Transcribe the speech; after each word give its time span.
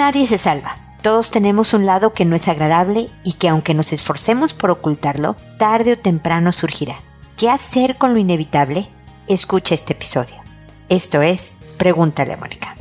Nadie 0.00 0.26
se 0.26 0.38
salva. 0.38 0.76
Todos 1.02 1.30
tenemos 1.30 1.74
un 1.74 1.84
lado 1.84 2.14
que 2.14 2.24
no 2.24 2.34
es 2.34 2.48
agradable 2.48 3.10
y 3.22 3.34
que 3.34 3.50
aunque 3.50 3.74
nos 3.74 3.92
esforcemos 3.92 4.54
por 4.54 4.70
ocultarlo, 4.70 5.36
tarde 5.58 5.92
o 5.92 5.98
temprano 5.98 6.52
surgirá. 6.52 6.96
¿Qué 7.36 7.50
hacer 7.50 7.98
con 7.98 8.14
lo 8.14 8.18
inevitable? 8.18 8.88
Escucha 9.28 9.74
este 9.74 9.92
episodio. 9.92 10.36
Esto 10.88 11.20
es 11.20 11.58
Pregúntale 11.76 12.32
a 12.32 12.38
Mónica. 12.38 12.76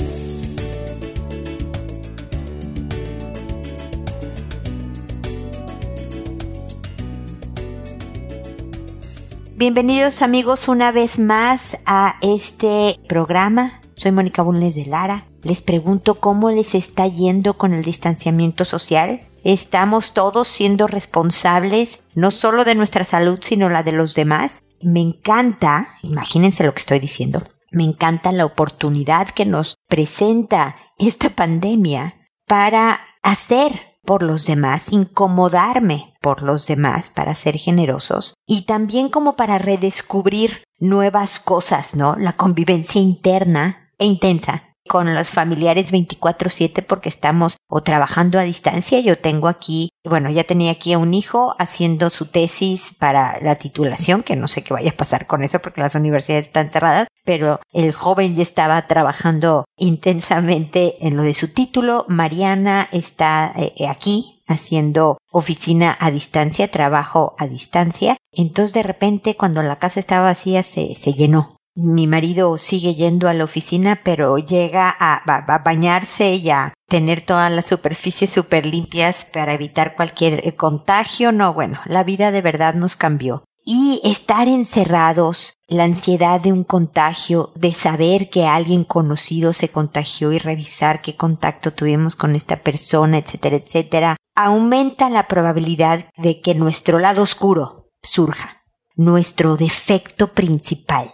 Bienvenidos 9.58 10.22
amigos 10.22 10.70
una 10.70 10.94
vez 10.94 11.20
más 11.20 11.80
a 11.86 12.16
este 12.22 12.98
programa. 13.10 13.82
Soy 13.96 14.14
Mónica 14.14 14.42
Bulnes 14.42 14.76
de 14.76 14.86
Lara. 14.86 15.29
Les 15.42 15.62
pregunto 15.62 16.16
cómo 16.16 16.52
les 16.52 16.76
está 16.76 17.08
yendo 17.08 17.58
con 17.58 17.74
el 17.74 17.84
distanciamiento 17.84 18.66
social. 18.66 19.22
Estamos 19.44 20.14
todos 20.14 20.48
siendo 20.48 20.88
responsables 20.88 22.04
no 22.14 22.32
solo 22.32 22.66
de 22.66 22.76
nuestra 22.76 23.04
salud, 23.04 23.40
sino 23.42 23.70
la 23.70 23.84
de 23.84 23.94
los 23.94 24.16
demás. 24.16 24.64
Me 24.82 25.00
encanta, 25.00 25.88
imagínense 26.04 26.64
lo 26.64 26.74
que 26.74 26.80
estoy 26.80 27.00
diciendo, 27.00 27.44
me 27.72 27.84
encanta 27.84 28.32
la 28.32 28.46
oportunidad 28.46 29.30
que 29.30 29.46
nos 29.46 29.76
presenta 29.88 30.76
esta 30.98 31.30
pandemia 31.30 32.16
para 32.48 33.00
hacer 33.22 33.98
por 34.06 34.24
los 34.24 34.46
demás, 34.46 34.92
incomodarme 34.92 36.16
por 36.22 36.42
los 36.42 36.66
demás 36.66 37.10
para 37.10 37.36
ser 37.36 37.58
generosos 37.58 38.34
y 38.48 38.64
también 38.64 39.10
como 39.10 39.36
para 39.36 39.58
redescubrir 39.58 40.64
nuevas 40.80 41.40
cosas, 41.40 41.96
¿no? 41.96 42.16
La 42.16 42.34
convivencia 42.34 43.02
interna 43.02 43.92
e 44.00 44.06
intensa 44.06 44.69
con 44.90 45.14
los 45.14 45.30
familiares 45.30 45.92
24/7 45.92 46.82
porque 46.82 47.10
estamos 47.10 47.58
o 47.70 47.84
trabajando 47.84 48.40
a 48.40 48.44
distancia. 48.44 49.00
Yo 49.00 49.20
tengo 49.20 49.48
aquí, 49.48 49.90
bueno, 50.04 50.32
ya 50.32 50.44
tenía 50.44 50.72
aquí 50.72 50.94
a 50.94 50.98
un 50.98 51.14
hijo 51.14 51.56
haciendo 51.60 52.10
su 52.10 52.26
tesis 52.26 52.96
para 52.98 53.40
la 53.42 53.56
titulación, 53.56 54.24
que 54.24 54.36
no 54.36 54.48
sé 54.48 54.64
qué 54.64 54.74
vaya 54.74 54.90
a 54.90 54.98
pasar 54.98 55.28
con 55.28 55.44
eso 55.44 55.60
porque 55.60 55.82
las 55.82 55.94
universidades 55.94 56.48
están 56.48 56.72
cerradas, 56.72 57.08
pero 57.24 57.60
el 57.72 57.94
joven 57.94 58.36
ya 58.36 58.42
estaba 58.42 58.88
trabajando 58.88 59.66
intensamente 59.78 61.08
en 61.08 61.16
lo 61.16 61.22
de 61.22 61.36
su 61.36 61.54
título. 61.54 62.06
Mariana 62.10 62.90
está 62.92 63.54
eh, 63.56 63.88
aquí 63.88 64.42
haciendo 64.48 65.20
oficina 65.32 65.96
a 66.00 66.10
distancia, 66.10 66.72
trabajo 66.72 67.36
a 67.38 67.46
distancia. 67.46 68.18
Entonces 68.34 68.74
de 68.74 68.82
repente 68.82 69.36
cuando 69.36 69.62
la 69.62 69.78
casa 69.78 70.00
estaba 70.00 70.30
vacía 70.30 70.64
se, 70.64 70.96
se 70.96 71.14
llenó 71.14 71.59
mi 71.80 72.08
marido 72.08 72.58
sigue 72.58 72.96
yendo 72.96 73.30
a 73.30 73.34
la 73.34 73.44
oficina, 73.44 74.02
pero 74.04 74.38
llega 74.38 74.96
a, 75.00 75.24
bañarse 75.64 76.36
y 76.36 76.50
a 76.50 76.74
tener 76.88 77.22
todas 77.22 77.52
las 77.52 77.68
superficies 77.68 78.30
súper 78.30 78.66
limpias 78.66 79.26
para 79.26 79.54
evitar 79.54 79.96
cualquier 79.96 80.46
eh, 80.46 80.56
contagio. 80.56 81.32
No, 81.32 81.54
bueno, 81.54 81.80
la 81.86 82.04
vida 82.04 82.32
de 82.32 82.42
verdad 82.42 82.74
nos 82.74 82.96
cambió. 82.96 83.44
Y 83.66 84.02
estar 84.04 84.48
encerrados, 84.48 85.54
la 85.68 85.84
ansiedad 85.84 86.42
de 86.42 86.52
un 86.52 86.64
contagio, 86.64 87.52
de 87.56 87.72
saber 87.72 88.30
que 88.30 88.48
alguien 88.48 88.84
conocido 88.84 89.54
se 89.54 89.70
contagió 89.70 90.32
y 90.32 90.40
revisar 90.40 91.02
qué 91.02 91.16
contacto 91.16 91.72
tuvimos 91.72 92.16
con 92.16 92.36
esta 92.36 92.58
persona, 92.58 93.20
etcétera, 93.20 93.58
etcétera, 93.58 94.18
aumenta 94.36 95.10
la 95.10 95.28
probabilidad 95.28 96.10
de 96.18 96.42
que 96.42 96.56
nuestro 96.56 96.98
lado 96.98 97.22
oscuro 97.22 97.92
surja, 98.02 98.64
nuestro 98.96 99.56
defecto 99.56 100.34
principal 100.34 101.10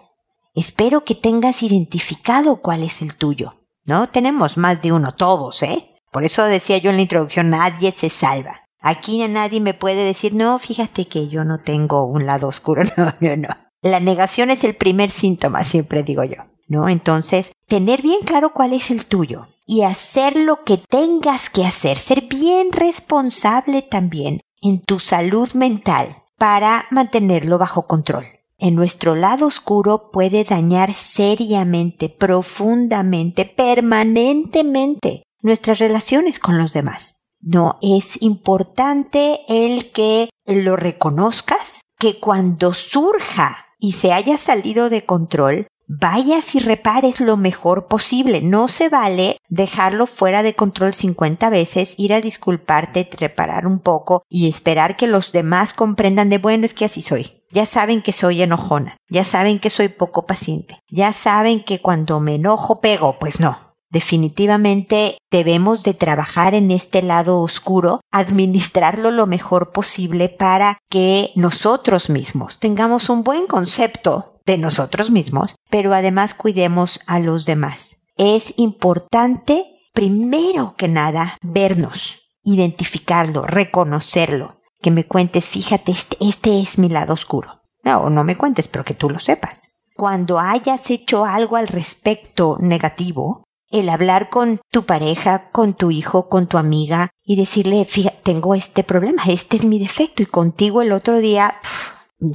Espero 0.56 1.04
que 1.04 1.16
tengas 1.16 1.64
identificado 1.64 2.62
cuál 2.62 2.82
es 2.82 3.02
el 3.02 3.18
tuyo. 3.18 3.56
¿No? 3.84 4.10
Tenemos 4.10 4.58
más 4.58 4.82
de 4.82 4.94
uno 4.94 5.14
todos, 5.14 5.62
¿eh? 5.62 5.96
Por 6.12 6.24
eso 6.24 6.46
decía 6.46 6.78
yo 6.78 6.90
en 6.90 6.96
la 6.96 7.02
introducción, 7.04 7.50
nadie 7.50 7.92
se 7.92 8.10
salva. 8.10 8.62
Aquí 8.80 9.28
nadie 9.28 9.60
me 9.60 9.74
puede 9.74 10.06
decir, 10.06 10.34
no, 10.34 10.58
fíjate 10.58 11.08
que 11.08 11.28
yo 11.28 11.44
no 11.44 11.60
tengo 11.60 12.06
un 12.06 12.26
lado 12.26 12.48
oscuro. 12.48 12.84
No, 12.98 13.14
no, 13.20 13.36
no. 13.36 13.50
La 13.82 14.00
negación 14.00 14.50
es 14.50 14.64
el 14.64 14.76
primer 14.76 15.12
síntoma, 15.12 15.64
siempre 15.66 16.04
digo 16.04 16.24
yo. 16.24 16.38
¿No? 16.68 16.88
Entonces, 16.88 17.52
tener 17.68 18.02
bien 18.02 18.22
claro 18.26 18.54
cuál 18.54 18.74
es 18.74 18.90
el 18.90 19.06
tuyo 19.06 19.48
y 19.68 19.82
hacer 19.82 20.38
lo 20.38 20.64
que 20.64 20.78
tengas 20.78 21.50
que 21.50 21.66
hacer, 21.66 21.98
ser 22.00 22.22
bien 22.22 22.72
responsable 22.72 23.82
también 23.82 24.40
en 24.62 24.82
tu 24.82 25.00
salud 25.00 25.52
mental 25.54 26.24
para 26.38 26.86
mantenerlo 26.90 27.58
bajo 27.60 27.86
control 27.88 28.26
en 28.58 28.76
nuestro 28.76 29.16
lado 29.16 29.48
oscuro 29.48 30.12
puede 30.12 30.44
dañar 30.44 30.94
seriamente, 30.94 32.10
profundamente, 32.10 33.46
permanentemente 33.46 35.24
nuestras 35.42 35.80
relaciones 35.80 36.40
con 36.40 36.58
los 36.58 36.74
demás. 36.74 37.32
No, 37.42 37.78
es 37.82 38.22
importante 38.22 39.42
el 39.48 39.92
que 39.92 40.30
lo 40.46 40.76
reconozcas, 40.76 41.82
que 42.00 42.20
cuando 42.20 42.74
surja 42.74 43.68
y 43.80 43.94
se 43.94 44.12
haya 44.12 44.38
salido 44.38 44.90
de 44.90 45.06
control, 45.06 45.68
vayas 45.88 46.56
y 46.56 46.60
repares 46.60 47.20
lo 47.20 47.38
mejor 47.38 47.88
posible. 47.88 48.42
No 48.42 48.68
se 48.68 48.90
vale 48.90 49.38
dejarlo 49.50 50.08
fuera 50.08 50.44
de 50.44 50.56
control 50.56 50.94
50 50.94 51.50
veces, 51.50 51.96
ir 51.98 52.14
a 52.14 52.22
disculparte, 52.22 53.08
reparar 53.20 53.68
un 53.68 53.80
poco 53.80 54.24
y 54.30 54.50
esperar 54.50 54.98
que 54.98 55.08
los 55.08 55.32
demás 55.32 55.74
comprendan 55.74 56.30
de 56.30 56.40
bueno 56.40 56.66
es 56.66 56.74
que 56.74 56.86
así 56.86 57.02
soy. 57.02 57.44
Ya 57.56 57.66
saben 57.66 58.02
que 58.02 58.12
soy 58.12 58.42
enojona, 58.42 58.98
ya 59.10 59.24
saben 59.24 59.60
que 59.60 59.70
soy 59.70 59.88
poco 59.88 60.26
paciente, 60.26 60.78
ya 60.90 61.14
saben 61.14 61.64
que 61.64 61.80
cuando 61.80 62.20
me 62.20 62.36
enojo 62.36 62.82
pego, 62.82 63.16
pues 63.18 63.40
no. 63.40 63.58
Definitivamente 63.90 65.18
debemos 65.32 65.84
de 65.84 65.94
trabajar 65.94 66.54
en 66.54 66.70
este 66.70 67.02
lado 67.02 67.40
oscuro, 67.40 68.02
administrarlo 68.12 69.10
lo 69.10 69.26
mejor 69.26 69.72
posible 69.72 70.28
para 70.28 70.80
que 70.90 71.32
nosotros 71.38 72.10
mismos 72.10 72.60
tengamos 72.60 73.08
un 73.08 73.24
buen 73.24 73.48
concepto 73.48 74.42
de 74.46 74.58
nosotros 74.58 75.10
mismos, 75.10 75.56
pero 75.70 75.94
además 75.94 76.34
cuidemos 76.34 77.00
a 77.08 77.20
los 77.20 77.46
demás. 77.46 78.00
Es 78.18 78.54
importante, 78.58 79.64
primero 79.94 80.76
que 80.78 80.90
nada, 80.90 81.38
vernos, 81.42 82.34
identificarlo, 82.44 83.44
reconocerlo, 83.44 84.60
que 84.86 84.92
me 84.92 85.08
cuentes, 85.08 85.50
fíjate, 85.50 85.92
este, 85.92 86.16
este 86.20 86.62
es 86.62 86.78
mi 86.78 86.90
lado 86.90 87.16
oscuro. 87.16 87.60
No, 87.84 88.12
no 88.12 88.24
me 88.24 88.38
cuentes, 88.38 88.68
pero 88.68 88.84
que 88.84 88.94
tú 88.94 89.10
lo 89.10 89.18
sepas. 89.18 89.80
Cuando 89.96 90.38
hayas 90.38 90.92
hecho 90.92 91.26
algo 91.26 91.56
al 91.56 91.70
respecto 91.70 92.58
negativo, 92.60 93.48
el 93.72 93.90
hablar 93.90 94.30
con 94.30 94.60
tu 94.70 94.86
pareja, 94.86 95.50
con 95.50 95.74
tu 95.74 95.90
hijo, 95.90 96.30
con 96.30 96.46
tu 96.46 96.60
amiga 96.60 97.10
y 97.24 97.36
decirle, 97.36 97.84
fíjate, 97.86 98.20
tengo 98.22 98.54
este 98.54 98.84
problema, 98.84 99.24
este 99.26 99.58
es 99.58 99.66
mi 99.66 99.80
defecto 99.80 100.22
y 100.22 100.28
contigo 100.28 100.84
el 100.84 100.92
otro 100.92 101.18
día 101.18 101.56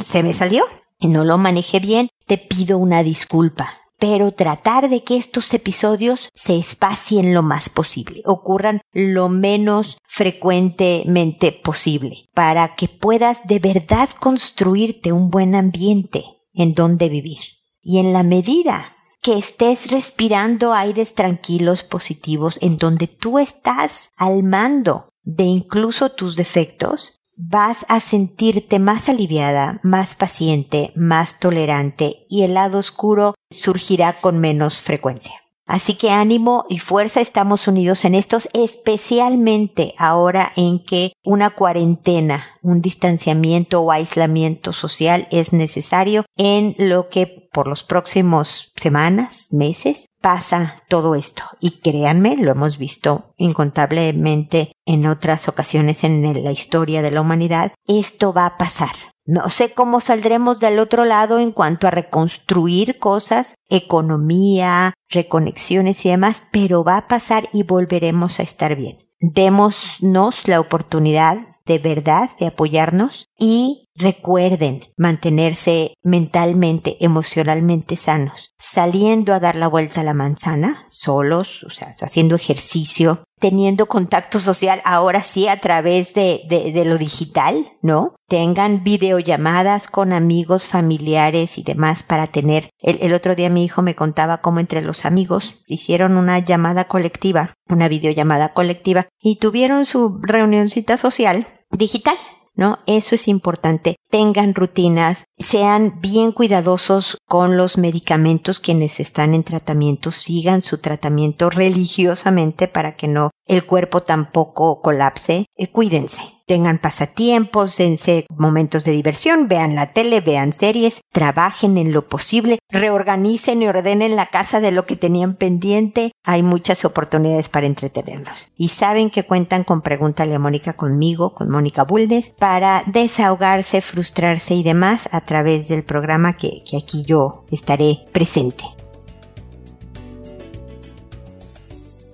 se 0.00 0.24
me 0.24 0.34
salió, 0.34 0.64
no 0.98 1.24
lo 1.24 1.38
manejé 1.38 1.78
bien, 1.78 2.08
te 2.26 2.36
pido 2.36 2.78
una 2.78 3.04
disculpa. 3.04 3.68
Pero 4.00 4.32
tratar 4.32 4.88
de 4.88 5.04
que 5.04 5.16
estos 5.16 5.54
episodios 5.54 6.30
se 6.34 6.56
espacien 6.56 7.34
lo 7.34 7.42
más 7.42 7.68
posible, 7.68 8.22
ocurran 8.24 8.80
lo 8.92 9.28
menos 9.28 9.98
frecuentemente 10.08 11.52
posible, 11.52 12.28
para 12.34 12.74
que 12.74 12.88
puedas 12.88 13.46
de 13.46 13.60
verdad 13.60 14.08
construirte 14.18 15.12
un 15.12 15.30
buen 15.30 15.54
ambiente 15.54 16.24
en 16.54 16.72
donde 16.72 17.08
vivir. 17.08 17.40
Y 17.82 17.98
en 17.98 18.12
la 18.12 18.22
medida 18.22 18.96
que 19.22 19.36
estés 19.36 19.90
respirando 19.90 20.72
aires 20.72 21.14
tranquilos, 21.14 21.82
positivos, 21.82 22.58
en 22.62 22.78
donde 22.78 23.06
tú 23.06 23.38
estás 23.38 24.10
al 24.16 24.42
mando 24.42 25.10
de 25.22 25.44
incluso 25.44 26.10
tus 26.10 26.36
defectos, 26.36 27.19
vas 27.42 27.86
a 27.88 28.00
sentirte 28.00 28.78
más 28.78 29.08
aliviada, 29.08 29.80
más 29.82 30.14
paciente, 30.14 30.92
más 30.94 31.38
tolerante 31.38 32.26
y 32.28 32.42
el 32.42 32.54
lado 32.54 32.78
oscuro 32.78 33.34
surgirá 33.50 34.12
con 34.20 34.38
menos 34.38 34.80
frecuencia. 34.80 35.39
Así 35.70 35.94
que 35.94 36.10
ánimo 36.10 36.66
y 36.68 36.78
fuerza, 36.78 37.20
estamos 37.20 37.68
unidos 37.68 38.04
en 38.04 38.16
estos, 38.16 38.48
especialmente 38.54 39.94
ahora 39.98 40.50
en 40.56 40.82
que 40.82 41.12
una 41.22 41.50
cuarentena, 41.50 42.42
un 42.60 42.80
distanciamiento 42.80 43.80
o 43.80 43.92
aislamiento 43.92 44.72
social 44.72 45.28
es 45.30 45.52
necesario 45.52 46.24
en 46.36 46.74
lo 46.76 47.08
que 47.08 47.48
por 47.52 47.68
los 47.68 47.84
próximos 47.84 48.72
semanas, 48.74 49.46
meses, 49.52 50.06
pasa 50.20 50.74
todo 50.88 51.14
esto. 51.14 51.44
Y 51.60 51.78
créanme, 51.78 52.34
lo 52.36 52.50
hemos 52.50 52.76
visto 52.76 53.32
incontablemente 53.36 54.72
en 54.86 55.06
otras 55.06 55.46
ocasiones 55.46 56.02
en 56.02 56.42
la 56.42 56.50
historia 56.50 57.00
de 57.00 57.12
la 57.12 57.20
humanidad, 57.20 57.74
esto 57.86 58.32
va 58.32 58.46
a 58.46 58.58
pasar. 58.58 58.90
No 59.30 59.48
sé 59.48 59.72
cómo 59.72 60.00
saldremos 60.00 60.58
del 60.58 60.80
otro 60.80 61.04
lado 61.04 61.38
en 61.38 61.52
cuanto 61.52 61.86
a 61.86 61.92
reconstruir 61.92 62.98
cosas, 62.98 63.54
economía, 63.68 64.92
reconexiones 65.08 66.04
y 66.04 66.08
demás, 66.08 66.48
pero 66.50 66.82
va 66.82 66.96
a 66.96 67.06
pasar 67.06 67.48
y 67.52 67.62
volveremos 67.62 68.40
a 68.40 68.42
estar 68.42 68.74
bien. 68.74 68.98
Démonos 69.20 70.48
la 70.48 70.58
oportunidad 70.58 71.38
de 71.64 71.78
verdad 71.78 72.28
de 72.40 72.48
apoyarnos 72.48 73.28
y 73.38 73.88
Recuerden 73.96 74.82
mantenerse 74.96 75.94
mentalmente, 76.02 76.96
emocionalmente 77.00 77.96
sanos, 77.96 78.54
saliendo 78.58 79.34
a 79.34 79.40
dar 79.40 79.56
la 79.56 79.68
vuelta 79.68 80.00
a 80.00 80.04
la 80.04 80.14
manzana, 80.14 80.86
solos, 80.90 81.64
o 81.64 81.70
sea, 81.70 81.94
haciendo 82.00 82.36
ejercicio, 82.36 83.22
teniendo 83.40 83.86
contacto 83.86 84.38
social 84.38 84.80
ahora 84.84 85.22
sí 85.22 85.48
a 85.48 85.58
través 85.58 86.14
de, 86.14 86.42
de, 86.48 86.84
lo 86.84 86.98
digital, 86.98 87.72
¿no? 87.82 88.14
Tengan 88.28 88.84
videollamadas 88.84 89.88
con 89.88 90.12
amigos, 90.12 90.68
familiares 90.68 91.58
y 91.58 91.62
demás 91.62 92.02
para 92.02 92.28
tener. 92.28 92.70
El, 92.78 92.98
el, 93.00 93.12
otro 93.12 93.34
día 93.34 93.50
mi 93.50 93.64
hijo 93.64 93.82
me 93.82 93.96
contaba 93.96 94.40
cómo 94.40 94.60
entre 94.60 94.82
los 94.82 95.04
amigos 95.04 95.56
hicieron 95.66 96.16
una 96.16 96.38
llamada 96.38 96.84
colectiva, 96.84 97.54
una 97.68 97.88
videollamada 97.88 98.52
colectiva 98.52 99.08
y 99.20 99.36
tuvieron 99.36 99.84
su 99.84 100.20
reunioncita 100.22 100.96
social 100.96 101.46
digital. 101.70 102.16
¿No? 102.60 102.78
Eso 102.86 103.14
es 103.14 103.26
importante. 103.26 103.96
Tengan 104.10 104.54
rutinas, 104.54 105.24
sean 105.38 106.00
bien 106.02 106.30
cuidadosos 106.30 107.16
con 107.26 107.56
los 107.56 107.78
medicamentos 107.78 108.60
quienes 108.60 109.00
están 109.00 109.32
en 109.32 109.44
tratamiento, 109.44 110.10
sigan 110.10 110.60
su 110.60 110.76
tratamiento 110.76 111.48
religiosamente 111.48 112.68
para 112.68 112.96
que 112.96 113.08
no 113.08 113.30
el 113.46 113.64
cuerpo 113.64 114.02
tampoco 114.02 114.82
colapse. 114.82 115.46
Eh, 115.56 115.68
cuídense, 115.68 116.20
tengan 116.50 116.78
pasatiempos, 116.78 117.76
dense 117.76 118.26
momentos 118.36 118.82
de 118.82 118.90
diversión, 118.90 119.46
vean 119.46 119.76
la 119.76 119.86
tele, 119.86 120.20
vean 120.20 120.52
series, 120.52 121.00
trabajen 121.12 121.78
en 121.78 121.92
lo 121.92 122.08
posible, 122.08 122.58
reorganicen 122.70 123.62
y 123.62 123.68
ordenen 123.68 124.16
la 124.16 124.30
casa 124.30 124.58
de 124.58 124.72
lo 124.72 124.84
que 124.84 124.96
tenían 124.96 125.36
pendiente. 125.36 126.10
Hay 126.24 126.42
muchas 126.42 126.84
oportunidades 126.84 127.48
para 127.48 127.68
entretenernos. 127.68 128.48
Y 128.56 128.70
saben 128.70 129.10
que 129.10 129.22
cuentan 129.22 129.62
con 129.62 129.80
Pregúntale 129.80 130.34
a 130.34 130.40
Mónica 130.40 130.72
conmigo, 130.72 131.34
con 131.34 131.50
Mónica 131.50 131.84
Bulnes, 131.84 132.30
para 132.36 132.82
desahogarse, 132.86 133.80
frustrarse 133.80 134.54
y 134.54 134.64
demás 134.64 135.08
a 135.12 135.20
través 135.20 135.68
del 135.68 135.84
programa 135.84 136.36
que, 136.36 136.64
que 136.68 136.78
aquí 136.78 137.04
yo 137.04 137.44
estaré 137.52 138.08
presente. 138.10 138.64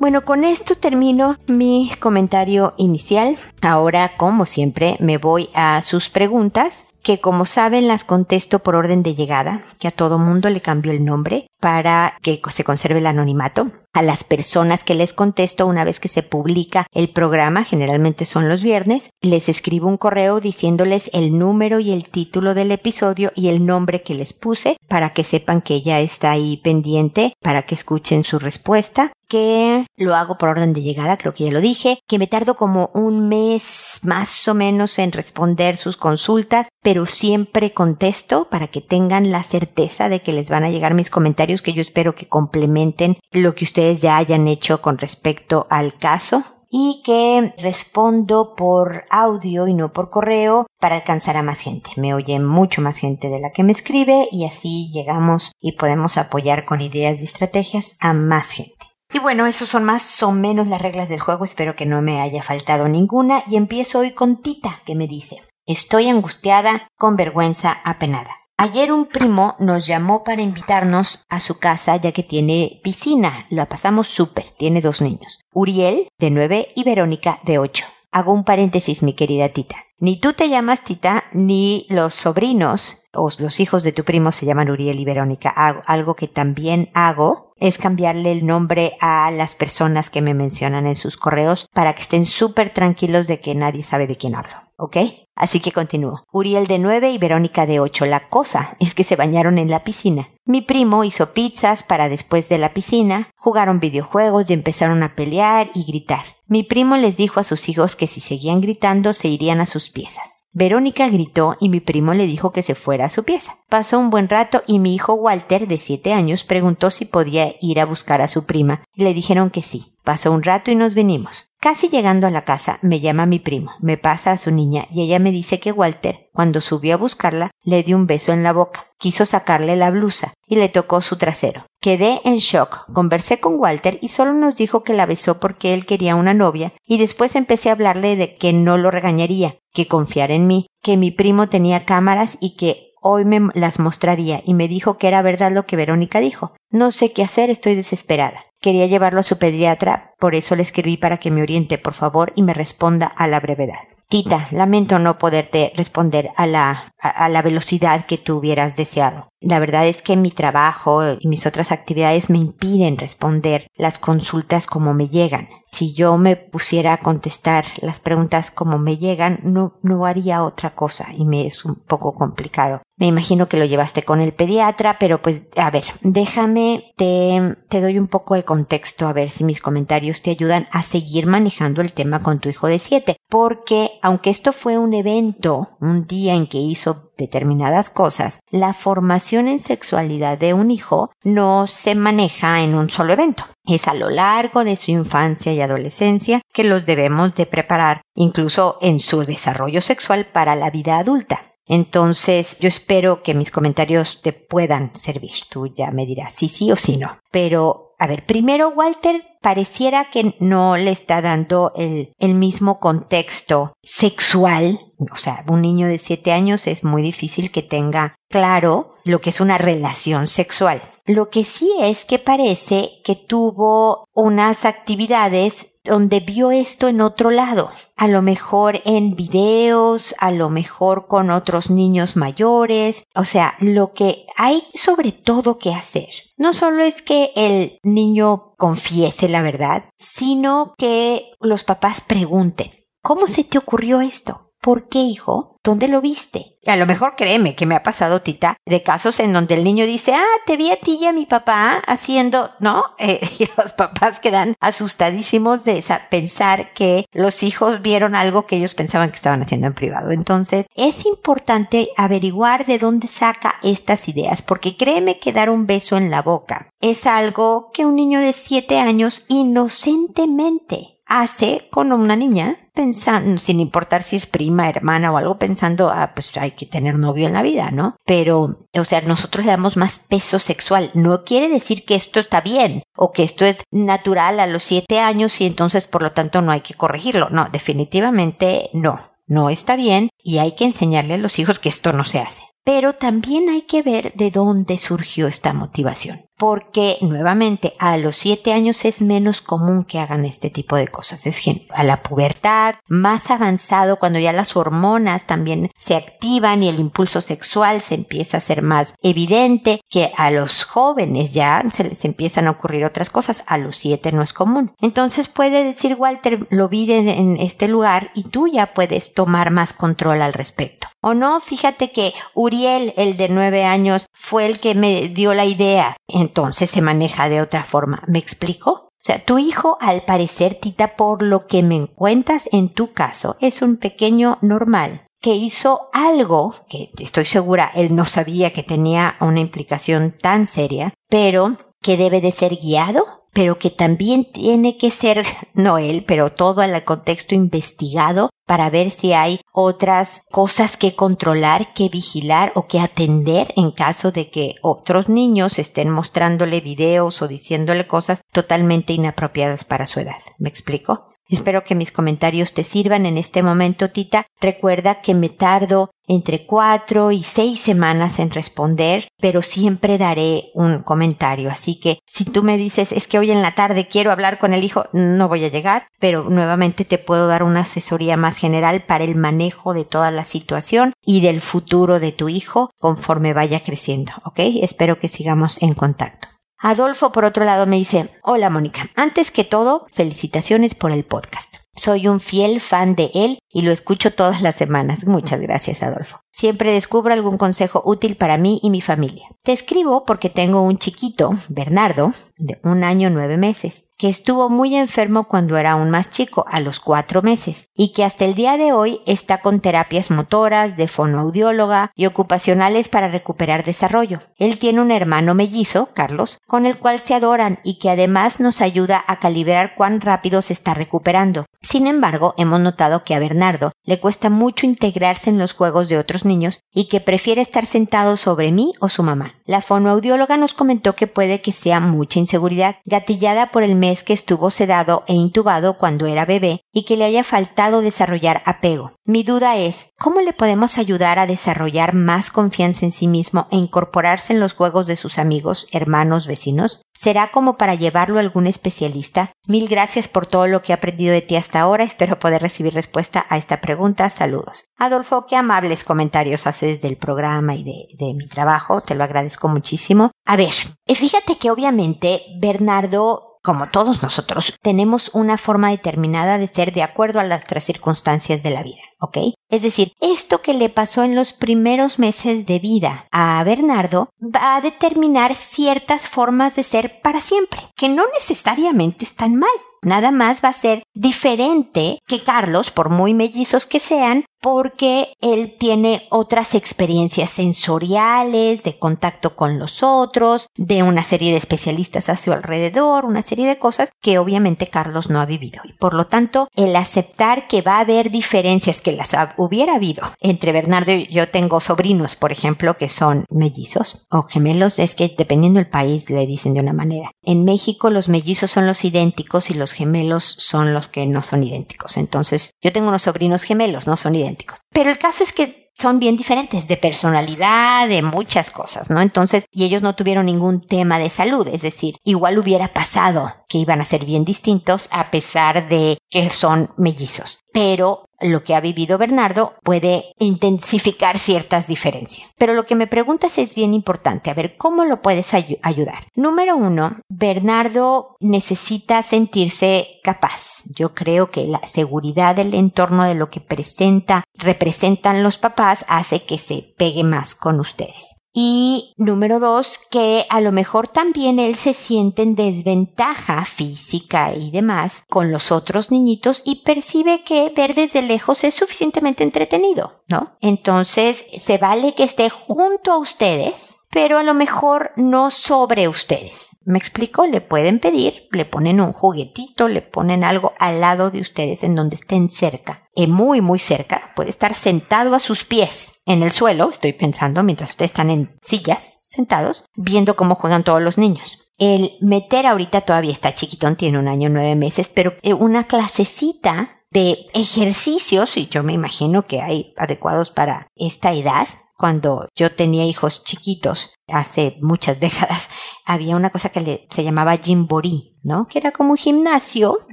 Bueno, 0.00 0.24
con 0.24 0.44
esto 0.44 0.76
termino 0.76 1.36
mi 1.46 1.90
comentario 2.00 2.72
inicial. 2.78 3.36
Ahora, 3.62 4.12
como 4.16 4.46
siempre, 4.46 4.96
me 5.00 5.18
voy 5.18 5.50
a 5.54 5.82
sus 5.82 6.08
preguntas, 6.08 6.86
que 7.02 7.20
como 7.20 7.46
saben 7.46 7.88
las 7.88 8.04
contesto 8.04 8.60
por 8.60 8.76
orden 8.76 9.02
de 9.02 9.14
llegada, 9.14 9.62
que 9.78 9.88
a 9.88 9.92
todo 9.92 10.18
mundo 10.18 10.50
le 10.50 10.60
cambió 10.60 10.92
el 10.92 11.04
nombre 11.04 11.46
para 11.60 12.14
que 12.22 12.40
se 12.50 12.64
conserve 12.64 12.98
el 12.98 13.06
anonimato. 13.06 13.70
A 13.92 14.02
las 14.02 14.24
personas 14.24 14.84
que 14.84 14.94
les 14.94 15.12
contesto 15.12 15.66
una 15.66 15.84
vez 15.84 16.00
que 16.00 16.08
se 16.08 16.22
publica 16.22 16.86
el 16.92 17.10
programa, 17.10 17.64
generalmente 17.64 18.24
son 18.24 18.48
los 18.48 18.62
viernes, 18.62 19.10
les 19.20 19.48
escribo 19.48 19.88
un 19.88 19.96
correo 19.96 20.40
diciéndoles 20.40 21.10
el 21.12 21.38
número 21.38 21.80
y 21.80 21.92
el 21.92 22.08
título 22.08 22.54
del 22.54 22.70
episodio 22.70 23.32
y 23.34 23.48
el 23.48 23.66
nombre 23.66 24.02
que 24.02 24.14
les 24.14 24.32
puse 24.32 24.76
para 24.88 25.12
que 25.12 25.24
sepan 25.24 25.60
que 25.60 25.82
ya 25.82 26.00
está 26.00 26.30
ahí 26.30 26.58
pendiente, 26.58 27.32
para 27.42 27.62
que 27.62 27.74
escuchen 27.74 28.22
su 28.22 28.38
respuesta 28.38 29.12
que 29.30 29.86
lo 29.96 30.16
hago 30.16 30.36
por 30.36 30.48
orden 30.48 30.74
de 30.74 30.82
llegada, 30.82 31.16
creo 31.16 31.32
que 31.32 31.44
ya 31.44 31.52
lo 31.52 31.60
dije, 31.60 32.00
que 32.08 32.18
me 32.18 32.26
tardo 32.26 32.56
como 32.56 32.90
un 32.94 33.28
mes 33.28 34.00
más 34.02 34.48
o 34.48 34.54
menos 34.54 34.98
en 34.98 35.12
responder 35.12 35.76
sus 35.76 35.96
consultas, 35.96 36.68
siempre 37.06 37.72
contesto 37.72 38.48
para 38.50 38.68
que 38.68 38.80
tengan 38.80 39.30
la 39.30 39.42
certeza 39.42 40.08
de 40.08 40.20
que 40.20 40.32
les 40.32 40.50
van 40.50 40.64
a 40.64 40.70
llegar 40.70 40.94
mis 40.94 41.10
comentarios 41.10 41.62
que 41.62 41.72
yo 41.72 41.80
espero 41.80 42.14
que 42.14 42.28
complementen 42.28 43.16
lo 43.32 43.54
que 43.54 43.64
ustedes 43.64 44.00
ya 44.00 44.16
hayan 44.16 44.48
hecho 44.48 44.82
con 44.82 44.98
respecto 44.98 45.66
al 45.70 45.94
caso 45.96 46.44
y 46.70 47.02
que 47.04 47.52
respondo 47.58 48.54
por 48.54 49.04
audio 49.10 49.66
y 49.66 49.74
no 49.74 49.92
por 49.92 50.08
correo 50.08 50.66
para 50.78 50.96
alcanzar 50.96 51.36
a 51.36 51.42
más 51.42 51.58
gente. 51.58 51.90
Me 51.96 52.14
oye 52.14 52.38
mucho 52.38 52.80
más 52.80 52.96
gente 52.98 53.28
de 53.28 53.40
la 53.40 53.50
que 53.50 53.64
me 53.64 53.72
escribe 53.72 54.28
y 54.30 54.44
así 54.44 54.90
llegamos 54.92 55.52
y 55.60 55.72
podemos 55.72 56.16
apoyar 56.16 56.64
con 56.64 56.80
ideas 56.80 57.20
y 57.20 57.24
estrategias 57.24 57.96
a 58.00 58.12
más 58.12 58.50
gente. 58.50 58.86
Y 59.12 59.18
bueno, 59.18 59.46
esos 59.46 59.68
son 59.68 59.82
más 59.82 60.22
o 60.22 60.30
menos 60.30 60.68
las 60.68 60.80
reglas 60.80 61.08
del 61.08 61.18
juego, 61.18 61.44
espero 61.44 61.74
que 61.74 61.86
no 61.86 62.00
me 62.00 62.20
haya 62.20 62.44
faltado 62.44 62.88
ninguna 62.88 63.42
y 63.48 63.56
empiezo 63.56 63.98
hoy 63.98 64.12
con 64.12 64.40
Tita, 64.40 64.70
que 64.86 64.94
me 64.94 65.08
dice, 65.08 65.38
estoy 65.70 66.08
angustiada, 66.08 66.86
con 66.96 67.16
vergüenza, 67.16 67.80
apenada. 67.84 68.30
Ayer 68.56 68.92
un 68.92 69.06
primo 69.06 69.56
nos 69.58 69.86
llamó 69.86 70.22
para 70.22 70.42
invitarnos 70.42 71.24
a 71.30 71.40
su 71.40 71.58
casa 71.58 71.96
ya 71.96 72.12
que 72.12 72.22
tiene 72.22 72.78
piscina. 72.84 73.46
Lo 73.48 73.64
pasamos 73.66 74.08
súper, 74.08 74.50
tiene 74.50 74.82
dos 74.82 75.00
niños. 75.00 75.40
Uriel, 75.52 76.08
de 76.18 76.30
nueve, 76.30 76.68
y 76.76 76.84
Verónica, 76.84 77.40
de 77.44 77.58
ocho. 77.58 77.86
Hago 78.12 78.34
un 78.34 78.44
paréntesis, 78.44 79.02
mi 79.02 79.14
querida 79.14 79.48
Tita. 79.48 79.76
Ni 79.98 80.20
tú 80.20 80.34
te 80.34 80.50
llamas 80.50 80.82
Tita, 80.82 81.24
ni 81.32 81.86
los 81.88 82.14
sobrinos 82.14 82.98
o 83.14 83.30
los 83.38 83.60
hijos 83.60 83.82
de 83.82 83.92
tu 83.92 84.04
primo 84.04 84.32
se 84.32 84.46
llaman 84.46 84.70
Uriel 84.70 85.00
y 85.00 85.04
Verónica. 85.04 85.50
algo 85.86 86.14
que 86.14 86.28
también 86.28 86.90
hago 86.92 87.52
es 87.56 87.78
cambiarle 87.78 88.32
el 88.32 88.46
nombre 88.46 88.96
a 89.00 89.30
las 89.30 89.54
personas 89.54 90.10
que 90.10 90.22
me 90.22 90.34
mencionan 90.34 90.86
en 90.86 90.96
sus 90.96 91.16
correos 91.16 91.66
para 91.72 91.94
que 91.94 92.02
estén 92.02 92.26
súper 92.26 92.70
tranquilos 92.70 93.26
de 93.26 93.40
que 93.40 93.54
nadie 93.54 93.84
sabe 93.84 94.06
de 94.06 94.16
quién 94.16 94.34
hablo. 94.34 94.69
¿Ok? 94.82 94.96
Así 95.34 95.60
que 95.60 95.72
continúo. 95.72 96.24
Uriel 96.32 96.66
de 96.66 96.78
9 96.78 97.10
y 97.10 97.18
Verónica 97.18 97.66
de 97.66 97.80
8. 97.80 98.06
La 98.06 98.30
cosa 98.30 98.78
es 98.80 98.94
que 98.94 99.04
se 99.04 99.14
bañaron 99.14 99.58
en 99.58 99.68
la 99.68 99.84
piscina. 99.84 100.30
Mi 100.46 100.62
primo 100.62 101.04
hizo 101.04 101.34
pizzas 101.34 101.82
para 101.82 102.08
después 102.08 102.48
de 102.48 102.56
la 102.56 102.72
piscina, 102.72 103.28
jugaron 103.36 103.78
videojuegos 103.78 104.48
y 104.48 104.54
empezaron 104.54 105.02
a 105.02 105.14
pelear 105.14 105.68
y 105.74 105.84
gritar. 105.84 106.24
Mi 106.46 106.62
primo 106.62 106.96
les 106.96 107.18
dijo 107.18 107.40
a 107.40 107.44
sus 107.44 107.68
hijos 107.68 107.94
que 107.94 108.06
si 108.06 108.22
seguían 108.22 108.62
gritando 108.62 109.12
se 109.12 109.28
irían 109.28 109.60
a 109.60 109.66
sus 109.66 109.90
piezas. 109.90 110.46
Verónica 110.52 111.08
gritó 111.08 111.58
y 111.60 111.68
mi 111.68 111.80
primo 111.80 112.14
le 112.14 112.24
dijo 112.24 112.50
que 112.50 112.62
se 112.62 112.74
fuera 112.74 113.04
a 113.04 113.10
su 113.10 113.22
pieza. 113.24 113.58
Pasó 113.70 114.00
un 114.00 114.10
buen 114.10 114.28
rato 114.28 114.64
y 114.66 114.80
mi 114.80 114.96
hijo 114.96 115.14
Walter, 115.14 115.68
de 115.68 115.78
siete 115.78 116.12
años, 116.12 116.42
preguntó 116.42 116.90
si 116.90 117.04
podía 117.04 117.54
ir 117.60 117.78
a 117.78 117.86
buscar 117.86 118.20
a 118.20 118.26
su 118.26 118.44
prima 118.44 118.82
y 118.96 119.04
le 119.04 119.14
dijeron 119.14 119.48
que 119.48 119.62
sí. 119.62 119.94
Pasó 120.02 120.32
un 120.32 120.42
rato 120.42 120.72
y 120.72 120.74
nos 120.74 120.96
venimos. 120.96 121.52
Casi 121.60 121.88
llegando 121.88 122.26
a 122.26 122.32
la 122.32 122.44
casa, 122.44 122.80
me 122.82 122.98
llama 122.98 123.26
mi 123.26 123.38
primo, 123.38 123.70
me 123.80 123.96
pasa 123.96 124.32
a 124.32 124.38
su 124.38 124.50
niña 124.50 124.86
y 124.90 125.02
ella 125.02 125.20
me 125.20 125.30
dice 125.30 125.60
que 125.60 125.70
Walter, 125.70 126.30
cuando 126.32 126.60
subió 126.60 126.94
a 126.94 126.96
buscarla, 126.96 127.52
le 127.62 127.84
dio 127.84 127.96
un 127.96 128.08
beso 128.08 128.32
en 128.32 128.42
la 128.42 128.52
boca. 128.52 128.88
Quiso 128.98 129.24
sacarle 129.24 129.76
la 129.76 129.92
blusa 129.92 130.32
y 130.48 130.56
le 130.56 130.68
tocó 130.68 131.00
su 131.00 131.16
trasero. 131.16 131.64
Quedé 131.80 132.20
en 132.24 132.38
shock. 132.38 132.92
Conversé 132.92 133.38
con 133.38 133.54
Walter 133.56 134.00
y 134.02 134.08
solo 134.08 134.32
nos 134.32 134.56
dijo 134.56 134.82
que 134.82 134.94
la 134.94 135.06
besó 135.06 135.38
porque 135.38 135.74
él 135.74 135.86
quería 135.86 136.16
una 136.16 136.34
novia 136.34 136.72
y 136.86 136.98
después 136.98 137.36
empecé 137.36 137.68
a 137.68 137.72
hablarle 137.72 138.16
de 138.16 138.34
que 138.36 138.52
no 138.52 138.78
lo 138.78 138.90
regañaría, 138.90 139.58
que 139.72 139.86
confiara 139.86 140.34
en 140.34 140.48
mí, 140.48 140.66
que 140.82 140.96
mi 140.96 141.12
primo 141.12 141.48
tenía 141.48 141.84
cámaras 141.84 142.36
y 142.40 142.56
que 142.56 142.89
hoy 143.00 143.24
me 143.24 143.40
las 143.54 143.78
mostraría 143.78 144.42
y 144.44 144.54
me 144.54 144.68
dijo 144.68 144.98
que 144.98 145.08
era 145.08 145.22
verdad 145.22 145.52
lo 145.52 145.66
que 145.66 145.76
Verónica 145.76 146.20
dijo. 146.20 146.54
No 146.70 146.92
sé 146.92 147.12
qué 147.12 147.22
hacer, 147.22 147.50
estoy 147.50 147.74
desesperada. 147.74 148.44
Quería 148.60 148.86
llevarlo 148.86 149.20
a 149.20 149.24
su 149.24 149.38
pediatra, 149.38 150.14
por 150.18 150.34
eso 150.34 150.54
le 150.54 150.62
escribí 150.62 150.96
para 150.96 151.16
que 151.16 151.30
me 151.30 151.42
oriente, 151.42 151.78
por 151.78 151.94
favor, 151.94 152.32
y 152.36 152.42
me 152.42 152.54
responda 152.54 153.06
a 153.06 153.26
la 153.26 153.40
brevedad. 153.40 153.80
Tita, 154.10 154.48
lamento 154.50 154.98
no 154.98 155.18
poderte 155.18 155.72
responder 155.76 156.30
a 156.36 156.46
la, 156.46 156.92
a, 156.98 157.28
la 157.28 157.42
velocidad 157.42 158.04
que 158.04 158.18
tú 158.18 158.38
hubieras 158.38 158.76
deseado. 158.76 159.28
La 159.40 159.58
verdad 159.58 159.86
es 159.86 160.02
que 160.02 160.16
mi 160.16 160.30
trabajo 160.30 161.02
y 161.18 161.26
mis 161.26 161.46
otras 161.46 161.72
actividades 161.72 162.28
me 162.28 162.38
impiden 162.38 162.98
responder 162.98 163.66
las 163.74 163.98
consultas 163.98 164.66
como 164.66 164.92
me 164.92 165.08
llegan. 165.08 165.48
Si 165.66 165.94
yo 165.94 166.18
me 166.18 166.36
pusiera 166.36 166.92
a 166.92 166.98
contestar 166.98 167.64
las 167.80 168.00
preguntas 168.00 168.50
como 168.50 168.78
me 168.78 168.98
llegan, 168.98 169.40
no, 169.42 169.78
no 169.82 170.04
haría 170.04 170.44
otra 170.44 170.74
cosa 170.74 171.06
y 171.16 171.24
me 171.24 171.46
es 171.46 171.64
un 171.64 171.76
poco 171.76 172.12
complicado. 172.12 172.82
Me 173.00 173.06
imagino 173.06 173.48
que 173.48 173.56
lo 173.56 173.64
llevaste 173.64 174.02
con 174.02 174.20
el 174.20 174.32
pediatra, 174.32 174.98
pero 175.00 175.22
pues, 175.22 175.44
a 175.56 175.70
ver, 175.70 175.84
déjame, 176.02 176.92
te, 176.98 177.56
te 177.70 177.80
doy 177.80 177.98
un 177.98 178.08
poco 178.08 178.34
de 178.34 178.44
contexto 178.44 179.06
a 179.06 179.14
ver 179.14 179.30
si 179.30 179.42
mis 179.42 179.62
comentarios 179.62 180.20
te 180.20 180.30
ayudan 180.30 180.66
a 180.70 180.82
seguir 180.82 181.26
manejando 181.26 181.80
el 181.80 181.94
tema 181.94 182.20
con 182.20 182.40
tu 182.40 182.50
hijo 182.50 182.66
de 182.66 182.78
7. 182.78 183.16
Porque, 183.30 183.92
aunque 184.02 184.28
esto 184.28 184.52
fue 184.52 184.76
un 184.76 184.92
evento, 184.92 185.66
un 185.80 186.06
día 186.06 186.34
en 186.34 186.46
que 186.46 186.58
hizo 186.58 187.09
determinadas 187.20 187.90
cosas, 187.90 188.40
la 188.50 188.72
formación 188.72 189.46
en 189.46 189.60
sexualidad 189.60 190.36
de 190.38 190.54
un 190.54 190.72
hijo 190.72 191.12
no 191.22 191.68
se 191.68 191.94
maneja 191.94 192.62
en 192.62 192.74
un 192.74 192.90
solo 192.90 193.12
evento. 193.12 193.44
Es 193.64 193.86
a 193.86 193.94
lo 193.94 194.10
largo 194.10 194.64
de 194.64 194.76
su 194.76 194.90
infancia 194.90 195.52
y 195.52 195.60
adolescencia 195.60 196.40
que 196.52 196.64
los 196.64 196.86
debemos 196.86 197.34
de 197.34 197.46
preparar, 197.46 198.00
incluso 198.16 198.78
en 198.80 198.98
su 198.98 199.22
desarrollo 199.22 199.80
sexual 199.80 200.26
para 200.26 200.56
la 200.56 200.70
vida 200.70 200.98
adulta. 200.98 201.42
Entonces, 201.66 202.56
yo 202.58 202.66
espero 202.66 203.22
que 203.22 203.32
mis 203.32 203.52
comentarios 203.52 204.22
te 204.22 204.32
puedan 204.32 204.90
servir. 204.96 205.30
Tú 205.48 205.68
ya 205.68 205.92
me 205.92 206.04
dirás 206.04 206.34
si 206.34 206.48
sí 206.48 206.72
o 206.72 206.76
si 206.76 206.96
no. 206.96 207.18
Pero, 207.30 207.89
a 208.00 208.06
ver, 208.06 208.24
primero, 208.24 208.70
Walter, 208.70 209.22
pareciera 209.42 210.06
que 210.10 210.34
no 210.40 210.78
le 210.78 210.90
está 210.90 211.20
dando 211.20 211.70
el, 211.76 212.14
el 212.18 212.34
mismo 212.34 212.80
contexto 212.80 213.74
sexual. 213.82 214.80
O 215.12 215.16
sea, 215.16 215.44
un 215.48 215.60
niño 215.60 215.86
de 215.86 215.98
siete 215.98 216.32
años 216.32 216.66
es 216.66 216.82
muy 216.82 217.02
difícil 217.02 217.50
que 217.50 217.60
tenga 217.60 218.14
claro 218.30 218.89
lo 219.04 219.20
que 219.20 219.30
es 219.30 219.40
una 219.40 219.58
relación 219.58 220.26
sexual. 220.26 220.80
Lo 221.06 221.30
que 221.30 221.44
sí 221.44 221.70
es 221.80 222.04
que 222.04 222.18
parece 222.18 223.00
que 223.04 223.16
tuvo 223.16 224.04
unas 224.14 224.64
actividades 224.64 225.78
donde 225.84 226.20
vio 226.20 226.50
esto 226.50 226.88
en 226.88 227.00
otro 227.00 227.30
lado, 227.30 227.70
a 227.96 228.06
lo 228.06 228.22
mejor 228.22 228.82
en 228.84 229.16
videos, 229.16 230.14
a 230.18 230.30
lo 230.30 230.50
mejor 230.50 231.06
con 231.06 231.30
otros 231.30 231.70
niños 231.70 232.16
mayores, 232.16 233.04
o 233.14 233.24
sea, 233.24 233.54
lo 233.60 233.92
que 233.92 234.26
hay 234.36 234.62
sobre 234.74 235.12
todo 235.12 235.58
que 235.58 235.72
hacer. 235.72 236.08
No 236.36 236.52
solo 236.52 236.82
es 236.82 237.02
que 237.02 237.32
el 237.34 237.78
niño 237.82 238.54
confiese 238.56 239.28
la 239.28 239.42
verdad, 239.42 239.84
sino 239.98 240.74
que 240.76 241.32
los 241.40 241.64
papás 241.64 242.00
pregunten, 242.00 242.70
¿cómo 243.02 243.26
se 243.26 243.44
te 243.44 243.58
ocurrió 243.58 244.00
esto? 244.00 244.49
¿Por 244.60 244.90
qué, 244.90 244.98
hijo? 244.98 245.58
¿Dónde 245.64 245.88
lo 245.88 246.02
viste? 246.02 246.58
A 246.66 246.76
lo 246.76 246.84
mejor 246.84 247.16
créeme 247.16 247.54
que 247.54 247.64
me 247.64 247.74
ha 247.74 247.82
pasado, 247.82 248.20
Tita, 248.20 248.56
de 248.66 248.82
casos 248.82 249.18
en 249.20 249.32
donde 249.32 249.54
el 249.54 249.64
niño 249.64 249.86
dice, 249.86 250.14
ah, 250.14 250.26
te 250.44 250.58
vi 250.58 250.70
a 250.70 250.76
ti 250.76 250.98
y 251.00 251.06
a 251.06 251.14
mi 251.14 251.24
papá 251.24 251.82
haciendo, 251.86 252.50
¿no? 252.60 252.84
Eh, 252.98 253.18
y 253.38 253.48
los 253.56 253.72
papás 253.72 254.20
quedan 254.20 254.54
asustadísimos 254.60 255.64
de 255.64 255.82
pensar 256.10 256.74
que 256.74 257.06
los 257.12 257.42
hijos 257.42 257.80
vieron 257.80 258.14
algo 258.14 258.46
que 258.46 258.56
ellos 258.56 258.74
pensaban 258.74 259.10
que 259.10 259.16
estaban 259.16 259.40
haciendo 259.40 259.68
en 259.68 259.74
privado. 259.74 260.10
Entonces, 260.10 260.66
es 260.74 261.06
importante 261.06 261.88
averiguar 261.96 262.66
de 262.66 262.78
dónde 262.78 263.08
saca 263.08 263.54
estas 263.62 264.06
ideas, 264.08 264.42
porque 264.42 264.76
créeme 264.76 265.18
que 265.18 265.32
dar 265.32 265.48
un 265.48 265.66
beso 265.66 265.96
en 265.96 266.10
la 266.10 266.20
boca 266.20 266.68
es 266.80 267.06
algo 267.06 267.70
que 267.72 267.86
un 267.86 267.96
niño 267.96 268.20
de 268.20 268.34
siete 268.34 268.78
años 268.78 269.24
inocentemente 269.28 270.99
hace 271.10 271.68
con 271.70 271.92
una 271.92 272.14
niña 272.14 272.56
pensando, 272.72 273.38
sin 273.40 273.58
importar 273.58 274.02
si 274.02 274.16
es 274.16 274.26
prima, 274.26 274.68
hermana 274.68 275.12
o 275.12 275.16
algo, 275.16 275.38
pensando, 275.38 275.90
ah, 275.90 276.12
pues 276.14 276.34
hay 276.36 276.52
que 276.52 276.66
tener 276.66 276.96
novio 276.98 277.26
en 277.26 277.34
la 277.34 277.42
vida, 277.42 277.72
¿no? 277.72 277.96
Pero, 278.06 278.56
o 278.72 278.84
sea, 278.84 279.00
nosotros 279.02 279.44
le 279.44 279.50
damos 279.50 279.76
más 279.76 279.98
peso 279.98 280.38
sexual. 280.38 280.90
No 280.94 281.24
quiere 281.24 281.48
decir 281.48 281.84
que 281.84 281.96
esto 281.96 282.20
está 282.20 282.40
bien 282.40 282.84
o 282.96 283.10
que 283.10 283.24
esto 283.24 283.44
es 283.44 283.64
natural 283.72 284.38
a 284.38 284.46
los 284.46 284.62
siete 284.62 285.00
años 285.00 285.40
y 285.40 285.46
entonces 285.46 285.88
por 285.88 286.02
lo 286.02 286.12
tanto 286.12 286.42
no 286.42 286.52
hay 286.52 286.60
que 286.60 286.74
corregirlo. 286.74 287.28
No, 287.28 287.48
definitivamente 287.50 288.70
no. 288.72 289.00
No 289.26 289.50
está 289.50 289.76
bien 289.76 290.08
y 290.22 290.38
hay 290.38 290.52
que 290.52 290.64
enseñarle 290.64 291.14
a 291.14 291.18
los 291.18 291.38
hijos 291.38 291.58
que 291.58 291.68
esto 291.68 291.92
no 291.92 292.04
se 292.04 292.20
hace. 292.20 292.44
Pero 292.64 292.92
también 292.92 293.48
hay 293.48 293.62
que 293.62 293.82
ver 293.82 294.12
de 294.14 294.30
dónde 294.30 294.78
surgió 294.78 295.26
esta 295.26 295.52
motivación 295.52 296.20
porque 296.40 296.96
nuevamente 297.02 297.74
a 297.80 297.98
los 297.98 298.16
siete 298.16 298.54
años 298.54 298.86
es 298.86 299.02
menos 299.02 299.42
común 299.42 299.84
que 299.84 299.98
hagan 299.98 300.24
este 300.24 300.48
tipo 300.48 300.74
de 300.76 300.88
cosas. 300.88 301.26
Es 301.26 301.38
a 301.74 301.84
la 301.84 302.02
pubertad, 302.02 302.76
más 302.88 303.30
avanzado, 303.30 303.98
cuando 303.98 304.18
ya 304.18 304.32
las 304.32 304.56
hormonas 304.56 305.26
también 305.26 305.70
se 305.76 305.96
activan 305.96 306.62
y 306.62 306.70
el 306.70 306.80
impulso 306.80 307.20
sexual 307.20 307.82
se 307.82 307.94
empieza 307.94 308.38
a 308.38 308.40
ser 308.40 308.62
más 308.62 308.94
evidente, 309.02 309.82
que 309.90 310.12
a 310.16 310.30
los 310.30 310.64
jóvenes 310.64 311.34
ya 311.34 311.62
se 311.70 311.84
les 311.84 312.06
empiezan 312.06 312.46
a 312.46 312.52
ocurrir 312.52 312.86
otras 312.86 313.10
cosas. 313.10 313.44
A 313.46 313.58
los 313.58 313.76
siete 313.76 314.10
no 314.10 314.22
es 314.22 314.32
común. 314.32 314.72
Entonces 314.80 315.28
puede 315.28 315.62
decir 315.62 315.96
Walter, 315.98 316.46
lo 316.48 316.70
vi 316.70 316.90
en 316.90 317.36
este 317.36 317.68
lugar 317.68 318.12
y 318.14 318.22
tú 318.22 318.48
ya 318.48 318.72
puedes 318.72 319.12
tomar 319.12 319.50
más 319.50 319.74
control 319.74 320.22
al 320.22 320.32
respecto. 320.32 320.88
O 321.02 321.14
no, 321.14 321.40
fíjate 321.40 321.92
que 321.92 322.12
Uriel, 322.34 322.92
el 322.96 323.16
de 323.16 323.30
nueve 323.30 323.64
años, 323.64 324.06
fue 324.12 324.44
el 324.44 324.60
que 324.60 324.74
me 324.74 325.08
dio 325.08 325.32
la 325.32 325.46
idea. 325.46 325.96
Entonces 326.30 326.70
se 326.70 326.80
maneja 326.80 327.28
de 327.28 327.40
otra 327.40 327.64
forma. 327.64 328.04
¿Me 328.06 328.20
explico? 328.20 328.70
O 328.70 329.02
sea, 329.02 329.24
tu 329.24 329.38
hijo, 329.38 329.78
al 329.80 330.02
parecer, 330.02 330.54
Tita, 330.54 330.94
por 330.94 331.22
lo 331.22 331.48
que 331.48 331.64
me 331.64 331.88
cuentas 331.88 332.48
en 332.52 332.68
tu 332.68 332.92
caso, 332.92 333.36
es 333.40 333.62
un 333.62 333.78
pequeño 333.78 334.38
normal 334.40 335.06
que 335.20 335.34
hizo 335.34 335.90
algo 335.92 336.54
que 336.68 336.90
estoy 336.98 337.24
segura 337.24 337.70
él 337.74 337.94
no 337.94 338.04
sabía 338.04 338.52
que 338.52 338.62
tenía 338.62 339.16
una 339.20 339.40
implicación 339.40 340.12
tan 340.12 340.46
seria, 340.46 340.94
pero 341.10 341.58
que 341.82 341.96
debe 341.96 342.20
de 342.20 342.30
ser 342.30 342.56
guiado 342.56 343.19
pero 343.32 343.58
que 343.58 343.70
también 343.70 344.24
tiene 344.24 344.76
que 344.76 344.90
ser, 344.90 345.24
no 345.54 345.78
él, 345.78 346.04
pero 346.06 346.32
todo 346.32 346.62
el 346.62 346.84
contexto 346.84 347.34
investigado 347.34 348.30
para 348.46 348.68
ver 348.70 348.90
si 348.90 349.12
hay 349.12 349.40
otras 349.52 350.22
cosas 350.30 350.76
que 350.76 350.96
controlar, 350.96 351.72
que 351.72 351.88
vigilar 351.88 352.52
o 352.56 352.66
que 352.66 352.80
atender 352.80 353.52
en 353.56 353.70
caso 353.70 354.10
de 354.10 354.28
que 354.28 354.56
otros 354.62 355.08
niños 355.08 355.58
estén 355.58 355.90
mostrándole 355.90 356.60
videos 356.60 357.22
o 357.22 357.28
diciéndole 357.28 357.86
cosas 357.86 358.22
totalmente 358.32 358.92
inapropiadas 358.92 359.64
para 359.64 359.86
su 359.86 360.00
edad. 360.00 360.18
¿Me 360.38 360.48
explico? 360.48 361.09
Espero 361.30 361.62
que 361.62 361.76
mis 361.76 361.92
comentarios 361.92 362.52
te 362.52 362.64
sirvan 362.64 363.06
en 363.06 363.16
este 363.16 363.42
momento, 363.42 363.90
Tita. 363.90 364.26
Recuerda 364.40 365.00
que 365.00 365.14
me 365.14 365.28
tardo 365.28 365.90
entre 366.08 366.44
cuatro 366.44 367.12
y 367.12 367.22
seis 367.22 367.60
semanas 367.60 368.18
en 368.18 368.32
responder, 368.32 369.06
pero 369.20 369.42
siempre 369.42 369.96
daré 369.96 370.50
un 370.54 370.82
comentario. 370.82 371.50
Así 371.50 371.78
que 371.78 372.00
si 372.04 372.24
tú 372.24 372.42
me 372.42 372.56
dices 372.56 372.90
es 372.90 373.06
que 373.06 373.20
hoy 373.20 373.30
en 373.30 373.42
la 373.42 373.54
tarde 373.54 373.86
quiero 373.86 374.10
hablar 374.10 374.40
con 374.40 374.52
el 374.52 374.64
hijo, 374.64 374.86
no 374.92 375.28
voy 375.28 375.44
a 375.44 375.48
llegar, 375.48 375.86
pero 376.00 376.24
nuevamente 376.24 376.84
te 376.84 376.98
puedo 376.98 377.28
dar 377.28 377.44
una 377.44 377.60
asesoría 377.60 378.16
más 378.16 378.36
general 378.36 378.80
para 378.80 379.04
el 379.04 379.14
manejo 379.14 379.72
de 379.72 379.84
toda 379.84 380.10
la 380.10 380.24
situación 380.24 380.92
y 381.04 381.20
del 381.20 381.40
futuro 381.40 382.00
de 382.00 382.10
tu 382.10 382.28
hijo 382.28 382.70
conforme 382.80 383.32
vaya 383.32 383.62
creciendo. 383.62 384.12
¿Ok? 384.24 384.40
Espero 384.62 384.98
que 384.98 385.08
sigamos 385.08 385.62
en 385.62 385.74
contacto. 385.74 386.39
Adolfo, 386.62 387.10
por 387.10 387.24
otro 387.24 387.46
lado, 387.46 387.66
me 387.66 387.76
dice, 387.76 388.10
hola 388.22 388.50
Mónica, 388.50 388.90
antes 388.94 389.30
que 389.30 389.44
todo, 389.44 389.86
felicitaciones 389.94 390.74
por 390.74 390.92
el 390.92 391.04
podcast. 391.04 391.54
Soy 391.74 392.06
un 392.06 392.20
fiel 392.20 392.60
fan 392.60 392.94
de 392.94 393.10
él 393.14 393.38
y 393.48 393.62
lo 393.62 393.72
escucho 393.72 394.12
todas 394.12 394.42
las 394.42 394.56
semanas. 394.56 395.06
Muchas 395.06 395.40
gracias, 395.40 395.82
Adolfo. 395.82 396.20
Siempre 396.32 396.72
descubro 396.72 397.12
algún 397.12 397.38
consejo 397.38 397.82
útil 397.84 398.16
para 398.16 398.38
mí 398.38 398.60
y 398.62 398.70
mi 398.70 398.80
familia. 398.80 399.28
Te 399.42 399.52
escribo 399.52 400.04
porque 400.04 400.30
tengo 400.30 400.62
un 400.62 400.78
chiquito, 400.78 401.30
Bernardo, 401.48 402.12
de 402.36 402.60
un 402.62 402.84
año 402.84 403.10
nueve 403.10 403.36
meses, 403.36 403.86
que 403.98 404.08
estuvo 404.08 404.48
muy 404.48 404.76
enfermo 404.76 405.24
cuando 405.24 405.58
era 405.58 405.72
aún 405.72 405.90
más 405.90 406.08
chico, 406.08 406.46
a 406.48 406.60
los 406.60 406.80
cuatro 406.80 407.20
meses, 407.20 407.68
y 407.74 407.92
que 407.92 408.04
hasta 408.04 408.24
el 408.24 408.34
día 408.34 408.56
de 408.56 408.72
hoy 408.72 409.00
está 409.06 409.42
con 409.42 409.60
terapias 409.60 410.10
motoras, 410.10 410.76
de 410.76 410.88
fonoaudióloga 410.88 411.90
y 411.94 412.06
ocupacionales 412.06 412.88
para 412.88 413.08
recuperar 413.08 413.64
desarrollo. 413.64 414.20
Él 414.38 414.58
tiene 414.58 414.80
un 414.80 414.90
hermano 414.90 415.34
mellizo, 415.34 415.90
Carlos, 415.92 416.38
con 416.46 416.64
el 416.64 416.76
cual 416.76 417.00
se 417.00 417.14
adoran 417.14 417.58
y 417.62 417.78
que 417.78 417.90
además 417.90 418.40
nos 418.40 418.60
ayuda 418.62 419.04
a 419.06 419.18
calibrar 419.18 419.74
cuán 419.74 420.00
rápido 420.00 420.40
se 420.40 420.54
está 420.54 420.72
recuperando. 420.72 421.44
Sin 421.60 421.86
embargo, 421.86 422.34
hemos 422.38 422.60
notado 422.60 423.04
que 423.04 423.14
a 423.14 423.18
Bernardo 423.18 423.72
le 423.84 424.00
cuesta 424.00 424.30
mucho 424.30 424.64
integrarse 424.64 425.28
en 425.28 425.38
los 425.38 425.52
juegos 425.52 425.88
de 425.88 425.98
otros 425.98 426.19
niños 426.24 426.60
y 426.72 426.88
que 426.88 427.00
prefiere 427.00 427.40
estar 427.40 427.66
sentado 427.66 428.16
sobre 428.16 428.52
mí 428.52 428.72
o 428.80 428.88
su 428.88 429.02
mamá. 429.02 429.34
La 429.50 429.62
fonoaudióloga 429.62 430.36
nos 430.36 430.54
comentó 430.54 430.94
que 430.94 431.08
puede 431.08 431.40
que 431.40 431.50
sea 431.50 431.80
mucha 431.80 432.20
inseguridad, 432.20 432.76
gatillada 432.84 433.46
por 433.46 433.64
el 433.64 433.74
mes 433.74 434.04
que 434.04 434.12
estuvo 434.12 434.48
sedado 434.48 435.02
e 435.08 435.14
intubado 435.14 435.76
cuando 435.76 436.06
era 436.06 436.24
bebé 436.24 436.60
y 436.72 436.84
que 436.84 436.96
le 436.96 437.04
haya 437.04 437.24
faltado 437.24 437.80
desarrollar 437.80 438.42
apego. 438.44 438.92
Mi 439.04 439.24
duda 439.24 439.56
es, 439.56 439.90
¿cómo 439.98 440.20
le 440.20 440.32
podemos 440.32 440.78
ayudar 440.78 441.18
a 441.18 441.26
desarrollar 441.26 441.94
más 441.94 442.30
confianza 442.30 442.86
en 442.86 442.92
sí 442.92 443.08
mismo 443.08 443.48
e 443.50 443.56
incorporarse 443.56 444.32
en 444.32 444.38
los 444.38 444.52
juegos 444.52 444.86
de 444.86 444.94
sus 444.94 445.18
amigos, 445.18 445.66
hermanos, 445.72 446.28
vecinos? 446.28 446.82
¿Será 446.94 447.32
como 447.32 447.58
para 447.58 447.74
llevarlo 447.74 448.18
a 448.18 448.20
algún 448.20 448.46
especialista? 448.46 449.32
Mil 449.48 449.68
gracias 449.68 450.06
por 450.06 450.26
todo 450.26 450.46
lo 450.46 450.62
que 450.62 450.70
he 450.70 450.74
aprendido 450.76 451.12
de 451.12 451.22
ti 451.22 451.34
hasta 451.34 451.60
ahora. 451.60 451.82
Espero 451.82 452.20
poder 452.20 452.40
recibir 452.40 452.72
respuesta 452.72 453.26
a 453.28 453.36
esta 453.36 453.60
pregunta. 453.60 454.10
Saludos. 454.10 454.66
Adolfo, 454.78 455.26
qué 455.26 455.34
amables 455.34 455.82
comentarios 455.82 456.46
haces 456.46 456.80
del 456.80 456.96
programa 456.96 457.56
y 457.56 457.64
de, 457.64 457.88
de 457.98 458.14
mi 458.14 458.28
trabajo. 458.28 458.80
Te 458.80 458.94
lo 458.94 459.02
agradezco 459.02 459.39
muchísimo. 459.48 460.10
A 460.26 460.36
ver, 460.36 460.54
eh, 460.86 460.94
fíjate 460.94 461.36
que 461.36 461.50
obviamente 461.50 462.22
Bernardo 462.40 463.30
como 463.42 463.68
todos 463.70 464.02
nosotros, 464.02 464.54
tenemos 464.62 465.10
una 465.14 465.38
forma 465.38 465.70
determinada 465.70 466.38
de 466.38 466.48
ser 466.48 466.72
de 466.72 466.82
acuerdo 466.82 467.20
a 467.20 467.24
las 467.24 467.46
tres 467.46 467.64
circunstancias 467.64 468.42
de 468.42 468.50
la 468.50 468.62
vida, 468.62 468.82
¿ok? 469.00 469.18
Es 469.48 469.62
decir, 469.62 469.92
esto 470.00 470.42
que 470.42 470.52
le 470.52 470.68
pasó 470.68 471.04
en 471.04 471.14
los 471.14 471.32
primeros 471.32 471.98
meses 471.98 472.46
de 472.46 472.58
vida 472.58 473.06
a 473.10 473.42
Bernardo 473.44 474.10
va 474.20 474.56
a 474.56 474.60
determinar 474.60 475.34
ciertas 475.34 476.08
formas 476.08 476.56
de 476.56 476.64
ser 476.64 477.00
para 477.00 477.20
siempre, 477.20 477.62
que 477.76 477.88
no 477.88 478.02
necesariamente 478.12 479.04
están 479.04 479.36
mal. 479.36 479.50
Nada 479.82 480.10
más 480.10 480.42
va 480.44 480.50
a 480.50 480.54
ser 480.54 480.82
diferente 480.94 482.00
que 482.06 482.22
Carlos, 482.22 482.70
por 482.70 482.90
muy 482.90 483.14
mellizos 483.14 483.64
que 483.64 483.80
sean, 483.80 484.26
porque 484.40 485.12
él 485.20 485.54
tiene 485.58 486.06
otras 486.10 486.54
experiencias 486.54 487.30
sensoriales, 487.30 488.64
de 488.64 488.78
contacto 488.78 489.36
con 489.36 489.58
los 489.58 489.82
otros, 489.82 490.48
de 490.56 490.82
una 490.82 491.04
serie 491.04 491.32
de 491.32 491.38
especialistas 491.38 492.08
a 492.08 492.16
su 492.16 492.32
alrededor, 492.32 493.04
una 493.04 493.22
serie 493.22 493.46
de 493.46 493.58
cosas 493.58 493.92
que 494.00 494.18
obviamente 494.18 494.66
Carlos 494.66 495.10
no 495.10 495.20
ha 495.20 495.26
vivido. 495.26 495.60
Y 495.64 495.74
por 495.74 495.94
lo 495.94 496.06
tanto, 496.06 496.48
el 496.56 496.74
aceptar 496.76 497.48
que 497.48 497.62
va 497.62 497.76
a 497.76 497.80
haber 497.80 498.10
diferencias 498.10 498.80
que 498.80 498.92
las 498.92 499.14
hubiera 499.36 499.74
habido 499.74 500.02
entre 500.20 500.52
Bernardo 500.52 500.92
y 500.92 501.06
yo 501.08 501.28
tengo 501.28 501.60
sobrinos, 501.60 502.16
por 502.16 502.32
ejemplo, 502.32 502.76
que 502.76 502.88
son 502.88 503.26
mellizos 503.28 504.06
o 504.10 504.22
gemelos, 504.22 504.78
es 504.78 504.94
que 504.94 505.14
dependiendo 505.16 505.58
del 505.58 505.68
país 505.68 506.08
le 506.08 506.26
dicen 506.26 506.54
de 506.54 506.60
una 506.60 506.72
manera. 506.72 507.10
En 507.22 507.44
México 507.44 507.90
los 507.90 508.08
mellizos 508.08 508.50
son 508.50 508.66
los 508.66 508.84
idénticos 508.84 509.50
y 509.50 509.54
los 509.54 509.72
gemelos 509.72 510.24
son 510.24 510.72
los 510.72 510.88
que 510.88 511.06
no 511.06 511.22
son 511.22 511.42
idénticos. 511.42 511.96
Entonces, 511.96 512.54
yo 512.62 512.72
tengo 512.72 512.88
unos 512.88 513.02
sobrinos 513.02 513.42
gemelos, 513.42 513.86
no 513.86 513.96
son 513.96 514.14
idénticos 514.14 514.29
pero 514.72 514.90
el 514.90 514.98
caso 514.98 515.22
es 515.22 515.32
que 515.32 515.70
son 515.80 515.98
bien 515.98 516.16
diferentes 516.16 516.68
de 516.68 516.76
personalidad, 516.76 517.88
de 517.88 518.02
muchas 518.02 518.50
cosas, 518.50 518.90
¿no? 518.90 519.00
Entonces, 519.00 519.46
y 519.50 519.64
ellos 519.64 519.82
no 519.82 519.94
tuvieron 519.94 520.26
ningún 520.26 520.60
tema 520.60 520.98
de 520.98 521.08
salud, 521.08 521.48
es 521.48 521.62
decir, 521.62 521.96
igual 522.04 522.38
hubiera 522.38 522.68
pasado 522.68 523.32
que 523.48 523.58
iban 523.58 523.80
a 523.80 523.84
ser 523.84 524.04
bien 524.04 524.24
distintos 524.24 524.88
a 524.92 525.10
pesar 525.10 525.68
de 525.68 525.98
que 526.10 526.28
son 526.28 526.70
mellizos. 526.76 527.40
Pero 527.52 528.09
lo 528.20 528.44
que 528.44 528.54
ha 528.54 528.60
vivido 528.60 528.98
Bernardo 528.98 529.54
puede 529.62 530.12
intensificar 530.18 531.18
ciertas 531.18 531.66
diferencias. 531.66 532.32
Pero 532.38 532.54
lo 532.54 532.66
que 532.66 532.74
me 532.74 532.86
preguntas 532.86 533.38
es 533.38 533.54
bien 533.54 533.74
importante. 533.74 534.30
A 534.30 534.34
ver, 534.34 534.56
¿cómo 534.56 534.84
lo 534.84 535.02
puedes 535.02 535.32
ayudar? 535.34 536.06
Número 536.14 536.56
uno, 536.56 537.00
Bernardo 537.08 538.16
necesita 538.20 539.02
sentirse 539.02 540.00
capaz. 540.02 540.62
Yo 540.74 540.94
creo 540.94 541.30
que 541.30 541.44
la 541.44 541.60
seguridad 541.66 542.36
del 542.36 542.54
entorno 542.54 543.04
de 543.04 543.14
lo 543.14 543.30
que 543.30 543.40
presenta, 543.40 544.24
representan 544.34 545.22
los 545.22 545.38
papás 545.38 545.84
hace 545.88 546.24
que 546.24 546.38
se 546.38 546.74
pegue 546.76 547.04
más 547.04 547.34
con 547.34 547.60
ustedes. 547.60 548.19
Y 548.32 548.94
número 548.96 549.40
dos, 549.40 549.80
que 549.90 550.24
a 550.28 550.40
lo 550.40 550.52
mejor 550.52 550.86
también 550.86 551.40
él 551.40 551.56
se 551.56 551.74
siente 551.74 552.22
en 552.22 552.36
desventaja 552.36 553.44
física 553.44 554.34
y 554.34 554.50
demás 554.50 555.04
con 555.08 555.32
los 555.32 555.50
otros 555.50 555.90
niñitos 555.90 556.42
y 556.44 556.62
percibe 556.62 557.24
que 557.24 557.52
ver 557.54 557.74
desde 557.74 558.02
lejos 558.02 558.44
es 558.44 558.54
suficientemente 558.54 559.24
entretenido, 559.24 560.02
¿no? 560.06 560.36
Entonces, 560.40 561.26
se 561.36 561.58
vale 561.58 561.94
que 561.94 562.04
esté 562.04 562.30
junto 562.30 562.92
a 562.92 562.98
ustedes, 562.98 563.76
pero 563.90 564.18
a 564.18 564.22
lo 564.22 564.34
mejor 564.34 564.92
no 564.96 565.30
sobre 565.30 565.88
ustedes. 565.88 566.58
¿Me 566.64 566.78
explico? 566.78 567.26
Le 567.26 567.40
pueden 567.40 567.80
pedir, 567.80 568.28
le 568.30 568.44
ponen 568.44 568.80
un 568.80 568.92
juguetito, 568.92 569.68
le 569.68 569.82
ponen 569.82 570.22
algo 570.22 570.52
al 570.58 570.80
lado 570.80 571.10
de 571.10 571.20
ustedes 571.20 571.64
en 571.64 571.74
donde 571.74 571.96
estén 571.96 572.30
cerca. 572.30 572.88
Eh, 572.94 573.08
muy, 573.08 573.40
muy 573.40 573.58
cerca. 573.58 574.12
Puede 574.14 574.30
estar 574.30 574.54
sentado 574.54 575.14
a 575.14 575.20
sus 575.20 575.44
pies 575.44 576.02
en 576.06 576.22
el 576.22 576.30
suelo, 576.30 576.70
estoy 576.70 576.92
pensando, 576.92 577.42
mientras 577.42 577.70
ustedes 577.70 577.90
están 577.90 578.10
en 578.10 578.36
sillas, 578.40 579.04
sentados, 579.08 579.64
viendo 579.74 580.14
cómo 580.14 580.36
juegan 580.36 580.64
todos 580.64 580.82
los 580.82 580.96
niños. 580.96 581.52
El 581.58 581.90
meter 582.00 582.46
ahorita 582.46 582.82
todavía 582.82 583.12
está 583.12 583.34
chiquitón, 583.34 583.76
tiene 583.76 583.98
un 583.98 584.08
año, 584.08 584.30
nueve 584.30 584.54
meses, 584.56 584.88
pero 584.88 585.14
eh, 585.22 585.34
una 585.34 585.66
clasecita 585.66 586.70
de 586.90 587.18
ejercicios, 587.34 588.36
y 588.36 588.48
yo 588.48 588.62
me 588.62 588.72
imagino 588.72 589.24
que 589.24 589.40
hay 589.40 589.74
adecuados 589.76 590.30
para 590.30 590.68
esta 590.74 591.12
edad, 591.12 591.46
cuando 591.80 592.28
yo 592.36 592.54
tenía 592.54 592.84
hijos 592.84 593.24
chiquitos, 593.24 593.92
hace 594.06 594.54
muchas 594.60 595.00
décadas, 595.06 595.48
había 595.86 596.14
una 596.14 596.28
cosa 596.28 596.50
que 596.50 596.86
se 596.90 597.02
llamaba 597.02 597.38
Jimbori, 597.38 598.20
¿no? 598.22 598.46
Que 598.48 598.58
era 598.58 598.70
como 598.70 598.90
un 598.90 598.98
gimnasio 598.98 599.78